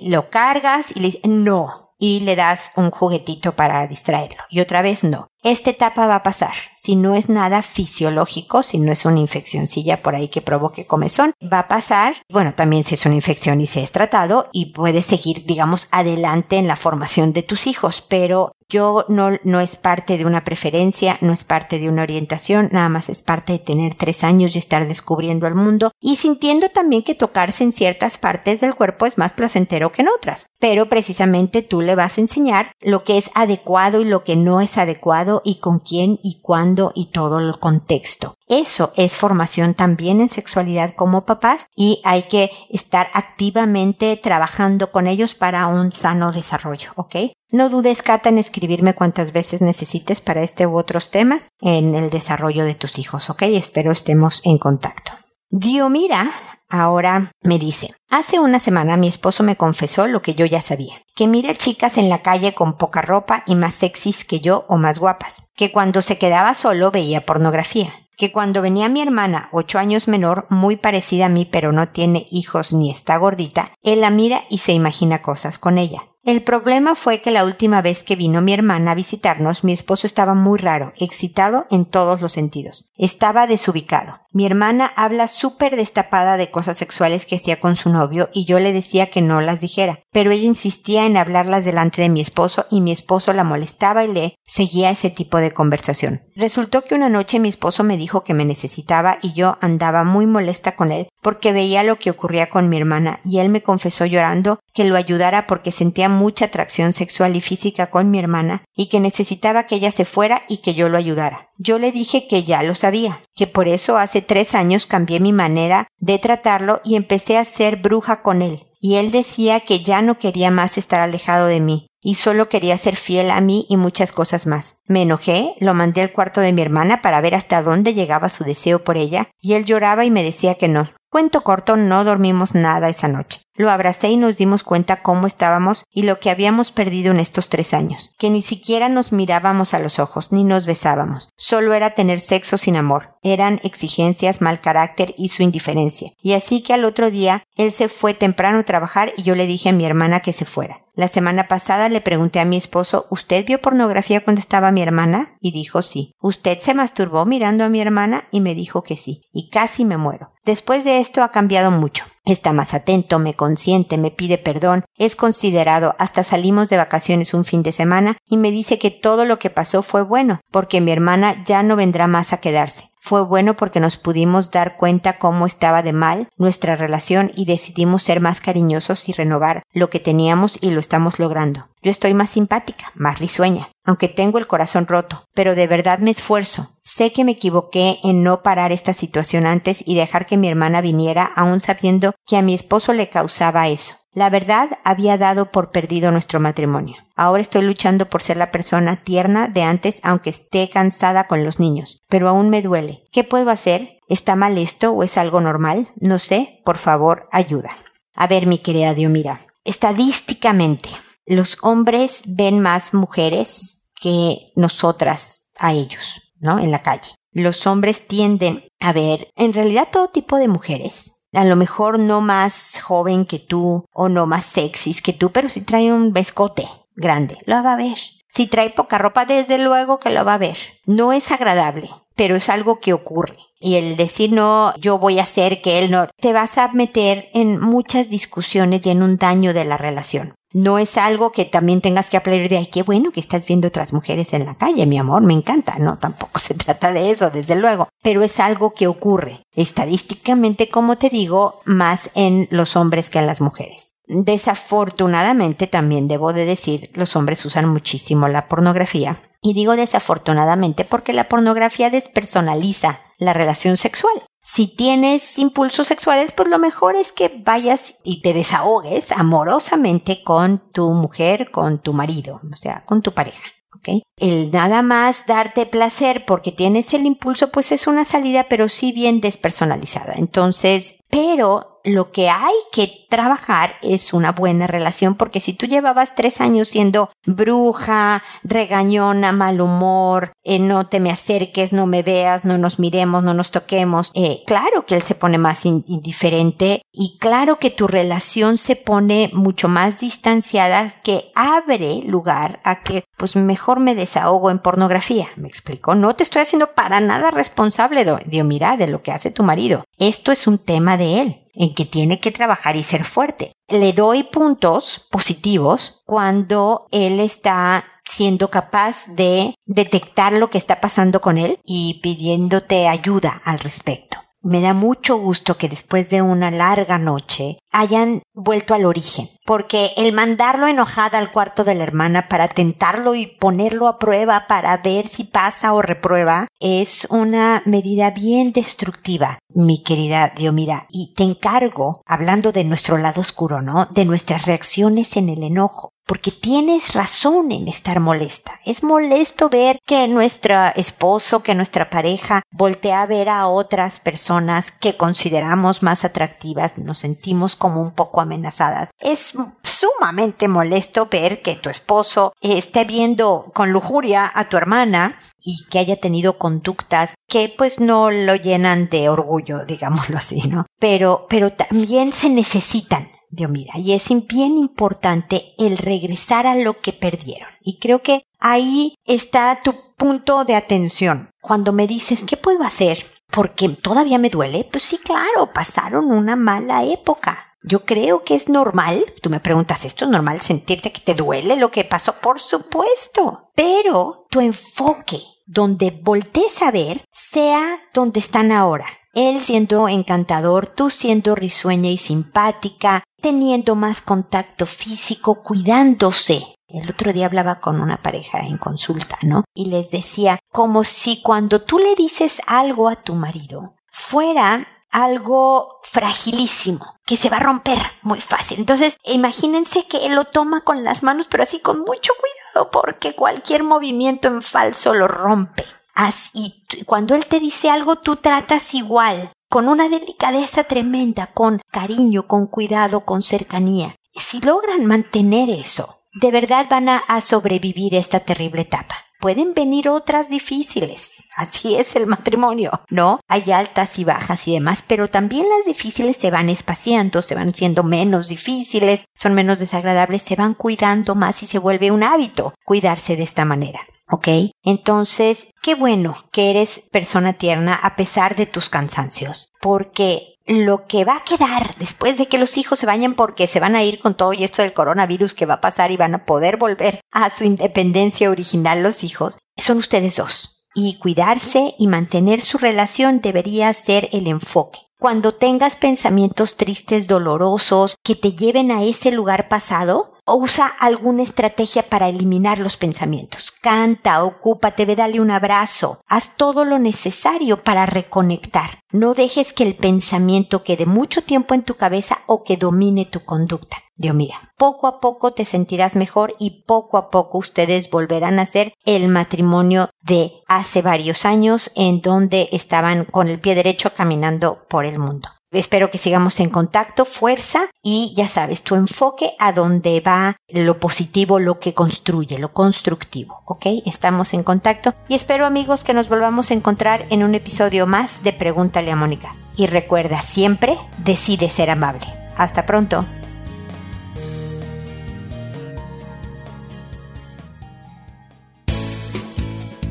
lo 0.00 0.30
cargas 0.30 0.92
y 0.94 1.00
le 1.00 1.06
dices, 1.06 1.20
no, 1.24 1.88
y 1.98 2.20
le 2.20 2.36
das 2.36 2.72
un 2.76 2.90
juguetito 2.90 3.56
para 3.56 3.86
distraerlo. 3.86 4.42
Y 4.50 4.60
otra 4.60 4.82
vez 4.82 5.04
no. 5.04 5.28
Esta 5.42 5.70
etapa 5.70 6.06
va 6.06 6.16
a 6.16 6.22
pasar. 6.22 6.52
Si 6.76 6.96
no 6.96 7.14
es 7.14 7.28
nada 7.28 7.62
fisiológico, 7.62 8.62
si 8.62 8.78
no 8.78 8.92
es 8.92 9.04
una 9.04 9.20
infeccióncilla 9.20 10.02
por 10.02 10.14
ahí 10.14 10.28
que 10.28 10.42
provoque 10.42 10.86
comezón, 10.86 11.32
va 11.40 11.60
a 11.60 11.68
pasar. 11.68 12.16
Bueno, 12.28 12.54
también 12.54 12.84
si 12.84 12.94
es 12.94 13.06
una 13.06 13.14
infección 13.14 13.60
y 13.60 13.66
se 13.66 13.82
es 13.82 13.92
tratado 13.92 14.48
y 14.52 14.66
puedes 14.72 15.06
seguir, 15.06 15.44
digamos, 15.44 15.88
adelante 15.90 16.56
en 16.56 16.66
la 16.66 16.76
formación 16.76 17.32
de 17.32 17.42
tus 17.42 17.66
hijos, 17.66 18.02
pero 18.02 18.52
yo 18.68 19.04
no, 19.08 19.30
no 19.44 19.60
es 19.60 19.76
parte 19.76 20.18
de 20.18 20.26
una 20.26 20.44
preferencia, 20.44 21.16
no 21.20 21.32
es 21.32 21.44
parte 21.44 21.78
de 21.78 21.88
una 21.88 22.02
orientación, 22.02 22.68
nada 22.72 22.88
más 22.88 23.08
es 23.08 23.22
parte 23.22 23.54
de 23.54 23.58
tener 23.58 23.94
tres 23.94 24.24
años 24.24 24.54
y 24.54 24.58
estar 24.58 24.86
descubriendo 24.86 25.46
el 25.46 25.54
mundo 25.54 25.92
y 26.00 26.16
sintiendo 26.16 26.68
también 26.68 27.02
que 27.02 27.14
tocarse 27.14 27.64
en 27.64 27.72
ciertas 27.72 28.18
partes 28.18 28.60
del 28.60 28.74
cuerpo 28.74 29.06
es 29.06 29.18
más 29.18 29.32
placentero 29.32 29.92
que 29.92 30.02
en 30.02 30.08
otras. 30.08 30.46
Pero 30.58 30.88
precisamente 30.88 31.62
tú 31.62 31.80
le 31.80 31.94
vas 31.94 32.18
a 32.18 32.20
enseñar 32.20 32.72
lo 32.80 33.04
que 33.04 33.18
es 33.18 33.30
adecuado 33.34 34.00
y 34.00 34.04
lo 34.04 34.24
que 34.24 34.36
no 34.36 34.60
es 34.60 34.78
adecuado 34.78 35.42
y 35.44 35.60
con 35.60 35.78
quién 35.78 36.18
y 36.22 36.40
cuándo 36.42 36.92
y 36.94 37.10
todo 37.10 37.38
el 37.38 37.58
contexto. 37.58 38.37
Eso 38.48 38.92
es 38.96 39.14
formación 39.14 39.74
también 39.74 40.20
en 40.20 40.28
sexualidad 40.28 40.94
como 40.94 41.26
papás 41.26 41.66
y 41.76 42.00
hay 42.04 42.22
que 42.22 42.50
estar 42.70 43.08
activamente 43.12 44.16
trabajando 44.16 44.90
con 44.90 45.06
ellos 45.06 45.34
para 45.34 45.66
un 45.66 45.92
sano 45.92 46.32
desarrollo, 46.32 46.92
¿ok? 46.96 47.16
No 47.50 47.68
dudes, 47.68 48.02
Cata, 48.02 48.28
en 48.28 48.38
escribirme 48.38 48.94
cuantas 48.94 49.32
veces 49.32 49.62
necesites 49.62 50.20
para 50.20 50.42
este 50.42 50.66
u 50.66 50.76
otros 50.76 51.10
temas 51.10 51.48
en 51.60 51.94
el 51.94 52.10
desarrollo 52.10 52.64
de 52.64 52.74
tus 52.74 52.98
hijos, 52.98 53.30
¿ok? 53.30 53.42
Espero 53.42 53.92
estemos 53.92 54.42
en 54.44 54.58
contacto. 54.58 55.12
Diomira 55.50 56.30
ahora 56.68 57.32
me 57.42 57.58
dice, 57.58 57.94
hace 58.10 58.38
una 58.38 58.58
semana 58.58 58.98
mi 58.98 59.08
esposo 59.08 59.42
me 59.42 59.56
confesó 59.56 60.06
lo 60.06 60.20
que 60.20 60.34
yo 60.34 60.44
ya 60.44 60.60
sabía, 60.60 61.00
que 61.14 61.26
mira 61.26 61.54
chicas 61.54 61.96
en 61.96 62.10
la 62.10 62.18
calle 62.18 62.54
con 62.54 62.76
poca 62.76 63.00
ropa 63.00 63.42
y 63.46 63.54
más 63.54 63.74
sexys 63.74 64.26
que 64.26 64.40
yo 64.40 64.66
o 64.68 64.76
más 64.76 64.98
guapas, 64.98 65.48
que 65.56 65.72
cuando 65.72 66.02
se 66.02 66.18
quedaba 66.18 66.54
solo 66.54 66.90
veía 66.90 67.24
pornografía, 67.24 67.92
que 68.18 68.32
cuando 68.32 68.60
venía 68.60 68.88
mi 68.88 69.00
hermana, 69.00 69.48
ocho 69.52 69.78
años 69.78 70.08
menor, 70.08 70.46
muy 70.50 70.76
parecida 70.76 71.26
a 71.26 71.30
mí 71.30 71.46
pero 71.50 71.72
no 71.72 71.88
tiene 71.88 72.26
hijos 72.30 72.74
ni 72.74 72.90
está 72.90 73.16
gordita, 73.16 73.72
él 73.82 74.00
la 74.02 74.10
mira 74.10 74.44
y 74.50 74.58
se 74.58 74.72
imagina 74.72 75.22
cosas 75.22 75.58
con 75.58 75.78
ella. 75.78 76.08
El 76.28 76.42
problema 76.42 76.94
fue 76.94 77.22
que 77.22 77.30
la 77.30 77.42
última 77.42 77.80
vez 77.80 78.02
que 78.02 78.14
vino 78.14 78.42
mi 78.42 78.52
hermana 78.52 78.90
a 78.90 78.94
visitarnos, 78.94 79.64
mi 79.64 79.72
esposo 79.72 80.06
estaba 80.06 80.34
muy 80.34 80.58
raro, 80.58 80.92
excitado 80.98 81.66
en 81.70 81.86
todos 81.86 82.20
los 82.20 82.32
sentidos. 82.34 82.92
Estaba 82.98 83.46
desubicado. 83.46 84.20
Mi 84.30 84.44
hermana 84.44 84.92
habla 84.94 85.26
súper 85.26 85.74
destapada 85.74 86.36
de 86.36 86.50
cosas 86.50 86.76
sexuales 86.76 87.24
que 87.24 87.36
hacía 87.36 87.60
con 87.60 87.76
su 87.76 87.88
novio 87.88 88.28
y 88.34 88.44
yo 88.44 88.60
le 88.60 88.74
decía 88.74 89.08
que 89.08 89.22
no 89.22 89.40
las 89.40 89.62
dijera, 89.62 90.00
pero 90.12 90.30
ella 90.30 90.44
insistía 90.44 91.06
en 91.06 91.16
hablarlas 91.16 91.64
delante 91.64 92.02
de 92.02 92.10
mi 92.10 92.20
esposo 92.20 92.66
y 92.70 92.82
mi 92.82 92.92
esposo 92.92 93.32
la 93.32 93.42
molestaba 93.42 94.04
y 94.04 94.12
le 94.12 94.34
seguía 94.46 94.90
ese 94.90 95.08
tipo 95.08 95.38
de 95.38 95.52
conversación. 95.52 96.24
Resultó 96.36 96.82
que 96.82 96.94
una 96.94 97.08
noche 97.08 97.40
mi 97.40 97.48
esposo 97.48 97.84
me 97.84 97.96
dijo 97.96 98.22
que 98.22 98.34
me 98.34 98.44
necesitaba 98.44 99.18
y 99.22 99.32
yo 99.32 99.56
andaba 99.62 100.04
muy 100.04 100.26
molesta 100.26 100.76
con 100.76 100.92
él 100.92 101.08
porque 101.22 101.52
veía 101.52 101.82
lo 101.82 101.96
que 101.96 102.10
ocurría 102.10 102.50
con 102.50 102.68
mi 102.68 102.76
hermana 102.76 103.20
y 103.24 103.38
él 103.38 103.48
me 103.48 103.62
confesó 103.62 104.04
llorando 104.04 104.60
que 104.74 104.84
lo 104.84 104.96
ayudara 104.96 105.46
porque 105.46 105.72
sentía 105.72 106.10
mucha 106.18 106.46
atracción 106.46 106.92
sexual 106.92 107.36
y 107.36 107.40
física 107.40 107.90
con 107.90 108.10
mi 108.10 108.18
hermana 108.18 108.64
y 108.74 108.86
que 108.86 109.00
necesitaba 109.00 109.62
que 109.62 109.76
ella 109.76 109.92
se 109.92 110.04
fuera 110.04 110.42
y 110.48 110.58
que 110.58 110.74
yo 110.74 110.88
lo 110.88 110.98
ayudara. 110.98 111.50
Yo 111.56 111.78
le 111.78 111.92
dije 111.92 112.26
que 112.26 112.42
ya 112.42 112.62
lo 112.62 112.74
sabía, 112.74 113.20
que 113.34 113.46
por 113.46 113.68
eso 113.68 113.96
hace 113.96 114.20
tres 114.20 114.54
años 114.54 114.86
cambié 114.86 115.20
mi 115.20 115.32
manera 115.32 115.86
de 115.98 116.18
tratarlo 116.18 116.80
y 116.84 116.96
empecé 116.96 117.38
a 117.38 117.44
ser 117.44 117.76
bruja 117.76 118.22
con 118.22 118.42
él. 118.42 118.58
Y 118.80 118.96
él 118.96 119.10
decía 119.10 119.60
que 119.60 119.80
ya 119.80 120.02
no 120.02 120.18
quería 120.18 120.50
más 120.50 120.78
estar 120.78 121.00
alejado 121.00 121.46
de 121.46 121.60
mí, 121.60 121.88
y 122.00 122.14
solo 122.14 122.48
quería 122.48 122.78
ser 122.78 122.96
fiel 122.96 123.30
a 123.30 123.40
mí 123.40 123.66
y 123.68 123.76
muchas 123.76 124.12
cosas 124.12 124.46
más. 124.46 124.76
Me 124.86 125.02
enojé, 125.02 125.54
lo 125.60 125.74
mandé 125.74 126.02
al 126.02 126.12
cuarto 126.12 126.40
de 126.40 126.52
mi 126.52 126.62
hermana 126.62 127.02
para 127.02 127.20
ver 127.20 127.34
hasta 127.34 127.62
dónde 127.62 127.94
llegaba 127.94 128.28
su 128.28 128.44
deseo 128.44 128.84
por 128.84 128.96
ella, 128.96 129.30
y 129.40 129.54
él 129.54 129.64
lloraba 129.64 130.04
y 130.04 130.10
me 130.10 130.22
decía 130.22 130.54
que 130.54 130.68
no. 130.68 130.88
Cuento 131.10 131.42
corto, 131.42 131.76
no 131.76 132.04
dormimos 132.04 132.54
nada 132.54 132.88
esa 132.88 133.08
noche. 133.08 133.40
Lo 133.58 133.70
abracé 133.70 134.08
y 134.08 134.16
nos 134.16 134.36
dimos 134.36 134.62
cuenta 134.62 135.02
cómo 135.02 135.26
estábamos 135.26 135.84
y 135.92 136.02
lo 136.02 136.20
que 136.20 136.30
habíamos 136.30 136.70
perdido 136.70 137.10
en 137.10 137.18
estos 137.18 137.48
tres 137.48 137.74
años, 137.74 138.14
que 138.16 138.30
ni 138.30 138.40
siquiera 138.40 138.88
nos 138.88 139.10
mirábamos 139.12 139.74
a 139.74 139.80
los 139.80 139.98
ojos, 139.98 140.30
ni 140.30 140.44
nos 140.44 140.64
besábamos. 140.64 141.28
Solo 141.36 141.74
era 141.74 141.90
tener 141.90 142.20
sexo 142.20 142.56
sin 142.56 142.76
amor. 142.76 143.18
Eran 143.24 143.60
exigencias, 143.64 144.40
mal 144.40 144.60
carácter 144.60 145.12
y 145.18 145.30
su 145.30 145.42
indiferencia. 145.42 146.12
Y 146.22 146.34
así 146.34 146.62
que 146.62 146.72
al 146.72 146.84
otro 146.84 147.10
día, 147.10 147.42
él 147.56 147.72
se 147.72 147.88
fue 147.88 148.14
temprano 148.14 148.58
a 148.58 148.62
trabajar 148.62 149.12
y 149.16 149.24
yo 149.24 149.34
le 149.34 149.48
dije 149.48 149.70
a 149.70 149.72
mi 149.72 149.84
hermana 149.84 150.20
que 150.20 150.32
se 150.32 150.44
fuera. 150.44 150.84
La 150.94 151.06
semana 151.06 151.46
pasada 151.46 151.88
le 151.88 152.00
pregunté 152.00 152.40
a 152.40 152.44
mi 152.44 152.56
esposo, 152.56 153.06
¿usted 153.10 153.44
vio 153.46 153.62
pornografía 153.62 154.22
cuando 154.24 154.40
estaba 154.40 154.72
mi 154.72 154.82
hermana? 154.82 155.36
Y 155.40 155.52
dijo 155.52 155.82
sí. 155.82 156.14
¿Usted 156.20 156.58
se 156.58 156.74
masturbó 156.74 157.24
mirando 157.24 157.64
a 157.64 157.68
mi 157.68 157.80
hermana? 157.80 158.28
Y 158.32 158.40
me 158.40 158.54
dijo 158.54 158.82
que 158.82 158.96
sí. 158.96 159.22
Y 159.32 159.48
casi 159.48 159.84
me 159.84 159.96
muero. 159.96 160.32
Después 160.44 160.82
de 160.82 160.98
esto 160.98 161.22
ha 161.22 161.30
cambiado 161.30 161.70
mucho. 161.70 162.04
Está 162.24 162.52
más 162.52 162.74
atento, 162.74 163.18
me 163.18 163.34
consiente, 163.34 163.98
me 163.98 164.10
pide 164.10 164.38
perdón, 164.38 164.84
es 164.96 165.16
considerado, 165.16 165.94
hasta 165.98 166.24
salimos 166.24 166.68
de 166.68 166.76
vacaciones 166.76 167.34
un 167.34 167.44
fin 167.44 167.62
de 167.62 167.72
semana 167.72 168.16
y 168.26 168.36
me 168.36 168.50
dice 168.50 168.78
que 168.78 168.90
todo 168.90 169.24
lo 169.24 169.38
que 169.38 169.50
pasó 169.50 169.82
fue 169.82 170.02
bueno, 170.02 170.40
porque 170.50 170.80
mi 170.80 170.92
hermana 170.92 171.42
ya 171.44 171.62
no 171.62 171.76
vendrá 171.76 172.06
más 172.06 172.32
a 172.32 172.40
quedarse. 172.40 172.90
Fue 173.08 173.24
bueno 173.24 173.56
porque 173.56 173.80
nos 173.80 173.96
pudimos 173.96 174.50
dar 174.50 174.76
cuenta 174.76 175.16
cómo 175.16 175.46
estaba 175.46 175.82
de 175.82 175.94
mal 175.94 176.28
nuestra 176.36 176.76
relación 176.76 177.32
y 177.34 177.46
decidimos 177.46 178.02
ser 178.02 178.20
más 178.20 178.42
cariñosos 178.42 179.08
y 179.08 179.14
renovar 179.14 179.62
lo 179.72 179.88
que 179.88 179.98
teníamos 179.98 180.58
y 180.60 180.72
lo 180.72 180.80
estamos 180.80 181.18
logrando. 181.18 181.70
Yo 181.80 181.90
estoy 181.90 182.12
más 182.12 182.28
simpática, 182.28 182.92
más 182.94 183.18
risueña, 183.18 183.70
aunque 183.82 184.10
tengo 184.10 184.36
el 184.36 184.46
corazón 184.46 184.86
roto, 184.86 185.24
pero 185.32 185.54
de 185.54 185.66
verdad 185.66 186.00
me 186.00 186.10
esfuerzo. 186.10 186.76
Sé 186.82 187.10
que 187.10 187.24
me 187.24 187.32
equivoqué 187.32 187.98
en 188.04 188.22
no 188.22 188.42
parar 188.42 188.72
esta 188.72 188.92
situación 188.92 189.46
antes 189.46 189.82
y 189.86 189.94
dejar 189.94 190.26
que 190.26 190.36
mi 190.36 190.48
hermana 190.48 190.82
viniera 190.82 191.24
aún 191.24 191.60
sabiendo 191.60 192.12
que 192.26 192.36
a 192.36 192.42
mi 192.42 192.52
esposo 192.52 192.92
le 192.92 193.08
causaba 193.08 193.68
eso. 193.68 193.94
La 194.18 194.30
verdad 194.30 194.80
había 194.82 195.16
dado 195.16 195.52
por 195.52 195.70
perdido 195.70 196.10
nuestro 196.10 196.40
matrimonio. 196.40 196.96
Ahora 197.14 197.40
estoy 197.40 197.62
luchando 197.62 198.10
por 198.10 198.20
ser 198.20 198.36
la 198.36 198.50
persona 198.50 199.04
tierna 199.04 199.46
de 199.46 199.62
antes 199.62 200.00
aunque 200.02 200.30
esté 200.30 200.68
cansada 200.68 201.28
con 201.28 201.44
los 201.44 201.60
niños, 201.60 202.00
pero 202.08 202.28
aún 202.28 202.50
me 202.50 202.60
duele. 202.60 203.04
¿Qué 203.12 203.22
puedo 203.22 203.48
hacer? 203.48 204.00
¿Está 204.08 204.34
mal 204.34 204.58
esto 204.58 204.90
o 204.90 205.04
es 205.04 205.18
algo 205.18 205.40
normal? 205.40 205.86
No 206.00 206.18
sé, 206.18 206.62
por 206.64 206.78
favor, 206.78 207.26
ayuda. 207.30 207.70
A 208.12 208.26
ver, 208.26 208.48
mi 208.48 208.58
querida 208.58 208.92
Diomira, 208.92 209.40
estadísticamente, 209.62 210.88
los 211.24 211.56
hombres 211.62 212.24
ven 212.26 212.58
más 212.58 212.94
mujeres 212.94 213.92
que 214.00 214.38
nosotras 214.56 215.52
a 215.60 215.74
ellos, 215.74 216.22
¿no? 216.40 216.58
En 216.58 216.72
la 216.72 216.82
calle. 216.82 217.14
Los 217.30 217.68
hombres 217.68 218.08
tienden 218.08 218.64
a 218.80 218.92
ver, 218.92 219.30
en 219.36 219.52
realidad, 219.52 219.86
todo 219.92 220.08
tipo 220.08 220.38
de 220.38 220.48
mujeres. 220.48 221.17
A 221.38 221.44
lo 221.44 221.54
mejor 221.54 222.00
no 222.00 222.20
más 222.20 222.80
joven 222.82 223.24
que 223.24 223.38
tú 223.38 223.84
o 223.92 224.08
no 224.08 224.26
más 224.26 224.44
sexys 224.44 225.00
que 225.00 225.12
tú, 225.12 225.30
pero 225.30 225.48
si 225.48 225.60
trae 225.60 225.92
un 225.92 226.12
escote 226.16 226.66
grande, 226.96 227.38
lo 227.46 227.62
va 227.62 227.74
a 227.74 227.76
ver. 227.76 227.96
Si 228.28 228.46
trae 228.46 228.70
poca 228.70 228.98
ropa, 228.98 229.24
desde 229.24 229.58
luego 229.58 229.98
que 229.98 230.10
lo 230.10 230.24
va 230.24 230.34
a 230.34 230.38
ver. 230.38 230.56
No 230.84 231.12
es 231.12 231.32
agradable, 231.32 231.90
pero 232.14 232.36
es 232.36 232.48
algo 232.48 232.78
que 232.78 232.92
ocurre. 232.92 233.36
Y 233.60 233.76
el 233.76 233.96
decir 233.96 234.32
no, 234.32 234.72
yo 234.76 234.98
voy 234.98 235.18
a 235.18 235.22
hacer 235.22 235.60
que 235.62 235.80
él 235.80 235.90
no, 235.90 236.06
te 236.20 236.32
vas 236.32 236.58
a 236.58 236.68
meter 236.72 237.28
en 237.34 237.58
muchas 237.58 238.08
discusiones 238.08 238.86
y 238.86 238.90
en 238.90 239.02
un 239.02 239.16
daño 239.16 239.52
de 239.52 239.64
la 239.64 239.76
relación. 239.76 240.34
No 240.52 240.78
es 240.78 240.96
algo 240.96 241.30
que 241.30 241.44
también 241.44 241.82
tengas 241.82 242.08
que 242.08 242.16
aplaudir 242.16 242.48
de, 242.48 242.56
ay, 242.56 242.66
qué 242.66 242.82
bueno 242.82 243.10
que 243.10 243.20
estás 243.20 243.46
viendo 243.46 243.68
otras 243.68 243.92
mujeres 243.92 244.32
en 244.32 244.46
la 244.46 244.56
calle, 244.56 244.86
mi 244.86 244.96
amor, 244.96 245.22
me 245.22 245.34
encanta. 245.34 245.76
No, 245.78 245.98
tampoco 245.98 246.38
se 246.38 246.54
trata 246.54 246.92
de 246.92 247.10
eso, 247.10 247.30
desde 247.30 247.56
luego. 247.56 247.88
Pero 248.02 248.22
es 248.22 248.40
algo 248.40 248.72
que 248.72 248.86
ocurre 248.86 249.40
estadísticamente, 249.54 250.68
como 250.68 250.96
te 250.96 251.10
digo, 251.10 251.60
más 251.64 252.10
en 252.14 252.48
los 252.50 252.76
hombres 252.76 253.10
que 253.10 253.18
en 253.18 253.26
las 253.26 253.40
mujeres. 253.40 253.90
Desafortunadamente, 254.08 255.66
también 255.66 256.08
debo 256.08 256.32
de 256.32 256.46
decir, 256.46 256.90
los 256.94 257.14
hombres 257.14 257.44
usan 257.44 257.68
muchísimo 257.68 258.26
la 258.26 258.48
pornografía. 258.48 259.20
Y 259.42 259.52
digo 259.54 259.76
desafortunadamente 259.76 260.84
porque 260.84 261.12
la 261.12 261.28
pornografía 261.28 261.90
despersonaliza 261.90 263.00
la 263.18 263.34
relación 263.34 263.76
sexual. 263.76 264.14
Si 264.42 264.74
tienes 264.76 265.38
impulsos 265.38 265.86
sexuales, 265.86 266.32
pues 266.32 266.48
lo 266.48 266.58
mejor 266.58 266.96
es 266.96 267.12
que 267.12 267.42
vayas 267.44 267.96
y 268.02 268.22
te 268.22 268.32
desahogues 268.32 269.12
amorosamente 269.12 270.22
con 270.24 270.72
tu 270.72 270.90
mujer, 270.92 271.50
con 271.50 271.78
tu 271.80 271.92
marido, 271.92 272.40
o 272.50 272.56
sea, 272.56 272.84
con 272.86 273.02
tu 273.02 273.12
pareja. 273.12 273.42
¿ok? 273.74 274.02
El 274.16 274.50
nada 274.50 274.82
más 274.82 275.26
darte 275.26 275.66
placer 275.66 276.24
porque 276.26 276.50
tienes 276.50 276.94
el 276.94 277.04
impulso, 277.04 277.50
pues 277.50 277.72
es 277.72 277.86
una 277.86 278.04
salida, 278.04 278.46
pero 278.48 278.68
sí 278.70 278.92
bien 278.92 279.20
despersonalizada. 279.20 280.14
Entonces, 280.16 281.00
pero 281.10 281.77
lo 281.88 282.12
que 282.12 282.28
hay 282.28 282.54
que 282.72 283.06
trabajar 283.08 283.76
es 283.82 284.12
una 284.12 284.32
buena 284.32 284.66
relación, 284.66 285.14
porque 285.14 285.40
si 285.40 285.52
tú 285.52 285.66
llevabas 285.66 286.14
tres 286.14 286.40
años 286.40 286.68
siendo 286.68 287.10
bruja, 287.26 288.22
regañona, 288.42 289.32
mal 289.32 289.60
humor, 289.60 290.32
eh, 290.44 290.58
no 290.58 290.86
te 290.86 291.00
me 291.00 291.10
acerques, 291.10 291.72
no 291.72 291.86
me 291.86 292.02
veas, 292.02 292.44
no 292.44 292.58
nos 292.58 292.78
miremos, 292.78 293.22
no 293.24 293.34
nos 293.34 293.50
toquemos, 293.50 294.12
eh, 294.14 294.42
claro 294.46 294.86
que 294.86 294.96
él 294.96 295.02
se 295.02 295.14
pone 295.14 295.38
más 295.38 295.64
indiferente 295.64 296.82
y 296.92 297.18
claro 297.18 297.58
que 297.58 297.70
tu 297.70 297.86
relación 297.86 298.58
se 298.58 298.76
pone 298.76 299.30
mucho 299.32 299.68
más 299.68 300.00
distanciada 300.00 300.94
que 301.02 301.30
abre 301.34 302.02
lugar 302.04 302.60
a 302.64 302.80
que 302.80 303.04
pues 303.18 303.36
mejor 303.36 303.80
me 303.80 303.94
desahogo 303.94 304.50
en 304.50 304.60
pornografía. 304.60 305.28
¿Me 305.36 305.48
explico? 305.48 305.94
No 305.94 306.14
te 306.14 306.22
estoy 306.22 306.42
haciendo 306.42 306.72
para 306.72 307.00
nada 307.00 307.30
responsable, 307.30 308.06
Dios 308.24 308.46
mira, 308.46 308.76
de 308.76 308.88
lo 308.88 309.02
que 309.02 309.12
hace 309.12 309.30
tu 309.30 309.42
marido. 309.42 309.84
Esto 309.98 310.32
es 310.32 310.46
un 310.46 310.58
tema 310.58 310.96
de 310.96 311.20
él 311.20 311.44
en 311.54 311.74
que 311.74 311.84
tiene 311.84 312.20
que 312.20 312.30
trabajar 312.30 312.76
y 312.76 312.84
ser 312.84 313.04
fuerte. 313.04 313.52
Le 313.68 313.92
doy 313.92 314.22
puntos 314.22 315.08
positivos 315.10 316.02
cuando 316.06 316.86
él 316.92 317.20
está 317.20 317.84
siendo 318.04 318.48
capaz 318.48 319.08
de 319.08 319.54
detectar 319.66 320.32
lo 320.32 320.48
que 320.48 320.58
está 320.58 320.80
pasando 320.80 321.20
con 321.20 321.36
él 321.36 321.58
y 321.64 322.00
pidiéndote 322.02 322.88
ayuda 322.88 323.42
al 323.44 323.58
respecto. 323.58 324.18
Me 324.48 324.62
da 324.62 324.72
mucho 324.72 325.18
gusto 325.18 325.58
que 325.58 325.68
después 325.68 326.08
de 326.08 326.22
una 326.22 326.50
larga 326.50 326.96
noche 326.96 327.58
hayan 327.70 328.22
vuelto 328.32 328.72
al 328.72 328.86
origen, 328.86 329.28
porque 329.44 329.90
el 329.98 330.14
mandarlo 330.14 330.66
enojada 330.66 331.18
al 331.18 331.30
cuarto 331.32 331.64
de 331.64 331.74
la 331.74 331.84
hermana 331.84 332.28
para 332.28 332.48
tentarlo 332.48 333.14
y 333.14 333.26
ponerlo 333.26 333.88
a 333.88 333.98
prueba 333.98 334.46
para 334.48 334.74
ver 334.78 335.06
si 335.06 335.24
pasa 335.24 335.74
o 335.74 335.82
reprueba 335.82 336.48
es 336.60 337.06
una 337.10 337.62
medida 337.66 338.10
bien 338.10 338.52
destructiva, 338.52 339.38
mi 339.50 339.82
querida 339.82 340.32
Diomira, 340.34 340.86
y 340.88 341.12
te 341.12 341.24
encargo, 341.24 342.00
hablando 342.06 342.50
de 342.50 342.64
nuestro 342.64 342.96
lado 342.96 343.20
oscuro, 343.20 343.60
¿no? 343.60 343.84
De 343.90 344.06
nuestras 344.06 344.46
reacciones 344.46 345.18
en 345.18 345.28
el 345.28 345.42
enojo 345.42 345.90
porque 346.08 346.32
tienes 346.32 346.94
razón 346.94 347.52
en 347.52 347.68
estar 347.68 348.00
molesta. 348.00 348.52
Es 348.64 348.82
molesto 348.82 349.50
ver 349.50 349.78
que 349.86 350.08
nuestro 350.08 350.56
esposo, 350.74 351.42
que 351.42 351.54
nuestra 351.54 351.90
pareja 351.90 352.40
voltea 352.50 353.02
a 353.02 353.06
ver 353.06 353.28
a 353.28 353.46
otras 353.46 354.00
personas 354.00 354.72
que 354.72 354.96
consideramos 354.96 355.82
más 355.82 356.06
atractivas, 356.06 356.78
nos 356.78 356.98
sentimos 356.98 357.56
como 357.56 357.82
un 357.82 357.90
poco 357.90 358.22
amenazadas. 358.22 358.88
Es 358.98 359.34
sumamente 359.62 360.48
molesto 360.48 361.08
ver 361.10 361.42
que 361.42 361.56
tu 361.56 361.68
esposo 361.68 362.32
esté 362.40 362.86
viendo 362.86 363.52
con 363.52 363.70
lujuria 363.72 364.32
a 364.34 364.48
tu 364.48 364.56
hermana 364.56 365.14
y 365.42 365.66
que 365.70 365.78
haya 365.78 365.96
tenido 365.96 366.38
conductas 366.38 367.16
que 367.28 367.54
pues 367.56 367.80
no 367.80 368.10
lo 368.10 368.34
llenan 368.34 368.88
de 368.88 369.10
orgullo, 369.10 369.64
digámoslo 369.66 370.16
así, 370.16 370.40
¿no? 370.48 370.64
Pero, 370.80 371.26
pero 371.28 371.52
también 371.52 372.14
se 372.14 372.30
necesitan 372.30 373.10
Dios 373.30 373.50
mira, 373.50 373.74
y 373.76 373.92
es 373.92 374.08
bien 374.26 374.56
importante 374.56 375.54
el 375.58 375.78
regresar 375.78 376.46
a 376.46 376.54
lo 376.54 376.80
que 376.80 376.92
perdieron. 376.92 377.48
Y 377.62 377.78
creo 377.78 378.02
que 378.02 378.22
ahí 378.38 378.94
está 379.04 379.60
tu 379.62 379.74
punto 379.96 380.44
de 380.44 380.54
atención. 380.54 381.30
Cuando 381.40 381.72
me 381.72 381.86
dices, 381.86 382.24
¿qué 382.24 382.36
puedo 382.36 382.64
hacer? 382.64 383.10
Porque 383.30 383.68
todavía 383.68 384.18
me 384.18 384.30
duele. 384.30 384.68
Pues 384.70 384.84
sí, 384.84 384.98
claro, 384.98 385.52
pasaron 385.52 386.10
una 386.10 386.36
mala 386.36 386.84
época. 386.84 387.48
Yo 387.62 387.84
creo 387.84 388.22
que 388.24 388.34
es 388.34 388.48
normal, 388.48 389.04
tú 389.20 389.30
me 389.30 389.40
preguntas, 389.40 389.84
¿esto 389.84 390.04
es 390.04 390.10
normal 390.10 390.40
sentirte 390.40 390.92
que 390.92 391.00
te 391.00 391.14
duele 391.14 391.56
lo 391.56 391.70
que 391.70 391.84
pasó? 391.84 392.14
Por 392.14 392.40
supuesto. 392.40 393.50
Pero 393.54 394.26
tu 394.30 394.40
enfoque, 394.40 395.20
donde 395.44 395.90
voltees 395.90 396.62
a 396.62 396.70
ver, 396.70 397.04
sea 397.10 397.82
donde 397.92 398.20
están 398.20 398.52
ahora. 398.52 398.86
Él 399.14 399.40
siendo 399.40 399.88
encantador, 399.88 400.66
tú 400.68 400.90
siendo 400.90 401.34
risueña 401.34 401.90
y 401.90 401.98
simpática, 401.98 403.02
teniendo 403.20 403.74
más 403.74 404.00
contacto 404.00 404.66
físico, 404.66 405.42
cuidándose. 405.42 406.54
El 406.68 406.88
otro 406.90 407.12
día 407.12 407.26
hablaba 407.26 407.60
con 407.60 407.80
una 407.80 408.02
pareja 408.02 408.40
en 408.40 408.58
consulta, 408.58 409.18
¿no? 409.22 409.44
Y 409.54 409.66
les 409.66 409.90
decía, 409.90 410.38
como 410.52 410.84
si 410.84 411.22
cuando 411.22 411.62
tú 411.62 411.78
le 411.78 411.94
dices 411.94 412.42
algo 412.46 412.88
a 412.88 412.96
tu 412.96 413.14
marido, 413.14 413.74
fuera 413.90 414.68
algo 414.90 415.80
fragilísimo, 415.82 416.96
que 417.06 417.16
se 417.16 417.30
va 417.30 417.38
a 417.38 417.40
romper 417.40 417.78
muy 418.02 418.20
fácil. 418.20 418.58
Entonces, 418.58 418.96
imagínense 419.04 419.86
que 419.86 420.06
él 420.06 420.14
lo 420.14 420.24
toma 420.24 420.62
con 420.62 420.84
las 420.84 421.02
manos, 421.02 421.26
pero 421.28 421.42
así 421.42 421.60
con 421.60 421.80
mucho 421.80 422.12
cuidado, 422.20 422.70
porque 422.70 423.14
cualquier 423.14 423.64
movimiento 423.64 424.28
en 424.28 424.42
falso 424.42 424.94
lo 424.94 425.08
rompe. 425.08 425.64
Así, 425.94 426.64
cuando 426.86 427.14
él 427.14 427.26
te 427.26 427.40
dice 427.40 427.70
algo, 427.70 427.96
tú 427.96 428.16
tratas 428.16 428.74
igual 428.74 429.32
con 429.48 429.68
una 429.68 429.88
delicadeza 429.88 430.64
tremenda, 430.64 431.28
con 431.28 431.60
cariño, 431.70 432.26
con 432.26 432.46
cuidado, 432.46 433.04
con 433.04 433.22
cercanía. 433.22 433.96
Si 434.14 434.40
logran 434.40 434.84
mantener 434.84 435.48
eso, 435.48 436.02
de 436.20 436.30
verdad 436.30 436.66
van 436.68 436.88
a, 436.88 437.20
sobrevivir 437.20 437.94
esta 437.94 438.20
terrible 438.20 438.62
etapa. 438.62 438.96
Pueden 439.20 439.52
venir 439.52 439.88
otras 439.88 440.28
difíciles. 440.28 441.24
Así 441.36 441.74
es 441.74 441.96
el 441.96 442.06
matrimonio, 442.06 442.70
¿no? 442.88 443.20
Hay 443.26 443.50
altas 443.50 443.98
y 443.98 444.04
bajas 444.04 444.46
y 444.46 444.52
demás, 444.52 444.84
pero 444.86 445.08
también 445.08 445.46
las 445.48 445.66
difíciles 445.66 446.16
se 446.16 446.30
van 446.30 446.48
espaciando, 446.48 447.20
se 447.20 447.34
van 447.34 447.52
siendo 447.52 447.82
menos 447.82 448.28
difíciles, 448.28 449.06
son 449.16 449.34
menos 449.34 449.58
desagradables, 449.58 450.22
se 450.22 450.36
van 450.36 450.54
cuidando 450.54 451.16
más 451.16 451.42
y 451.42 451.46
se 451.46 451.58
vuelve 451.58 451.90
un 451.90 452.04
hábito 452.04 452.54
cuidarse 452.64 453.16
de 453.16 453.24
esta 453.24 453.44
manera. 453.44 453.80
¿Ok? 454.10 454.28
Entonces, 454.62 455.48
qué 455.62 455.74
bueno 455.74 456.16
que 456.32 456.50
eres 456.50 456.82
persona 456.90 457.34
tierna 457.34 457.74
a 457.74 457.96
pesar 457.96 458.36
de 458.36 458.46
tus 458.46 458.68
cansancios, 458.68 459.52
porque 459.60 460.34
lo 460.46 460.86
que 460.86 461.04
va 461.04 461.16
a 461.16 461.24
quedar 461.24 461.76
después 461.78 462.16
de 462.16 462.26
que 462.26 462.38
los 462.38 462.56
hijos 462.56 462.78
se 462.78 462.86
vayan 462.86 463.14
porque 463.14 463.46
se 463.46 463.60
van 463.60 463.76
a 463.76 463.82
ir 463.82 463.98
con 463.98 464.16
todo 464.16 464.32
y 464.32 464.44
esto 464.44 464.62
del 464.62 464.72
coronavirus 464.72 465.34
que 465.34 465.44
va 465.44 465.54
a 465.54 465.60
pasar 465.60 465.90
y 465.90 465.98
van 465.98 466.14
a 466.14 466.24
poder 466.24 466.56
volver 466.56 467.00
a 467.12 467.28
su 467.30 467.44
independencia 467.44 468.30
original 468.30 468.82
los 468.82 469.04
hijos, 469.04 469.38
son 469.58 469.78
ustedes 469.78 470.16
dos. 470.16 470.66
Y 470.74 470.98
cuidarse 470.98 471.74
y 471.78 471.86
mantener 471.86 472.40
su 472.40 472.56
relación 472.56 473.20
debería 473.20 473.72
ser 473.74 474.08
el 474.12 474.26
enfoque. 474.26 474.80
Cuando 474.98 475.32
tengas 475.32 475.76
pensamientos 475.76 476.56
tristes, 476.56 477.06
dolorosos, 477.06 477.96
que 478.02 478.16
te 478.16 478.32
lleven 478.32 478.70
a 478.70 478.82
ese 478.82 479.12
lugar 479.12 479.48
pasado, 479.48 480.14
usa 480.26 480.66
alguna 480.66 481.22
estrategia 481.22 481.84
para 481.84 482.08
eliminar 482.08 482.58
los 482.58 482.76
pensamientos. 482.76 483.54
Canta, 483.70 484.24
ocúpate, 484.24 484.86
ve, 484.86 484.96
dale 484.96 485.20
un 485.20 485.30
abrazo. 485.30 486.00
Haz 486.06 486.38
todo 486.38 486.64
lo 486.64 486.78
necesario 486.78 487.58
para 487.58 487.84
reconectar. 487.84 488.80
No 488.92 489.12
dejes 489.12 489.52
que 489.52 489.62
el 489.62 489.76
pensamiento 489.76 490.64
quede 490.64 490.86
mucho 490.86 491.22
tiempo 491.22 491.52
en 491.52 491.64
tu 491.64 491.74
cabeza 491.74 492.20
o 492.26 492.44
que 492.44 492.56
domine 492.56 493.04
tu 493.04 493.26
conducta. 493.26 493.76
Dios 493.94 494.14
mira, 494.14 494.54
poco 494.56 494.86
a 494.86 495.00
poco 495.00 495.32
te 495.34 495.44
sentirás 495.44 495.96
mejor 495.96 496.34
y 496.38 496.64
poco 496.64 496.96
a 496.96 497.10
poco 497.10 497.36
ustedes 497.36 497.90
volverán 497.90 498.38
a 498.38 498.46
ser 498.46 498.72
el 498.86 499.08
matrimonio 499.08 499.90
de 500.00 500.32
hace 500.46 500.80
varios 500.80 501.26
años 501.26 501.70
en 501.76 502.00
donde 502.00 502.48
estaban 502.52 503.04
con 503.04 503.28
el 503.28 503.38
pie 503.38 503.54
derecho 503.54 503.92
caminando 503.92 504.64
por 504.70 504.86
el 504.86 504.98
mundo. 504.98 505.28
Espero 505.50 505.90
que 505.90 505.96
sigamos 505.96 506.40
en 506.40 506.50
contacto, 506.50 507.06
fuerza 507.06 507.70
y 507.82 508.12
ya 508.14 508.28
sabes, 508.28 508.62
tu 508.62 508.74
enfoque 508.74 509.32
a 509.38 509.52
donde 509.52 509.98
va 510.00 510.36
lo 510.48 510.78
positivo, 510.78 511.38
lo 511.38 511.58
que 511.58 511.72
construye, 511.72 512.38
lo 512.38 512.52
constructivo, 512.52 513.44
¿ok? 513.46 513.64
Estamos 513.86 514.34
en 514.34 514.42
contacto 514.42 514.92
y 515.08 515.14
espero 515.14 515.46
amigos 515.46 515.84
que 515.84 515.94
nos 515.94 516.10
volvamos 516.10 516.50
a 516.50 516.54
encontrar 516.54 517.06
en 517.08 517.22
un 517.22 517.34
episodio 517.34 517.86
más 517.86 518.22
de 518.22 518.34
Pregúntale 518.34 518.90
a 518.90 518.96
Mónica. 518.96 519.34
Y 519.56 519.68
recuerda 519.68 520.20
siempre, 520.20 520.76
decide 520.98 521.48
ser 521.48 521.70
amable. 521.70 522.06
Hasta 522.36 522.66
pronto. 522.66 523.06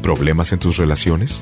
¿Problemas 0.03 0.51
en 0.51 0.60
tus 0.60 0.78
relaciones? 0.78 1.41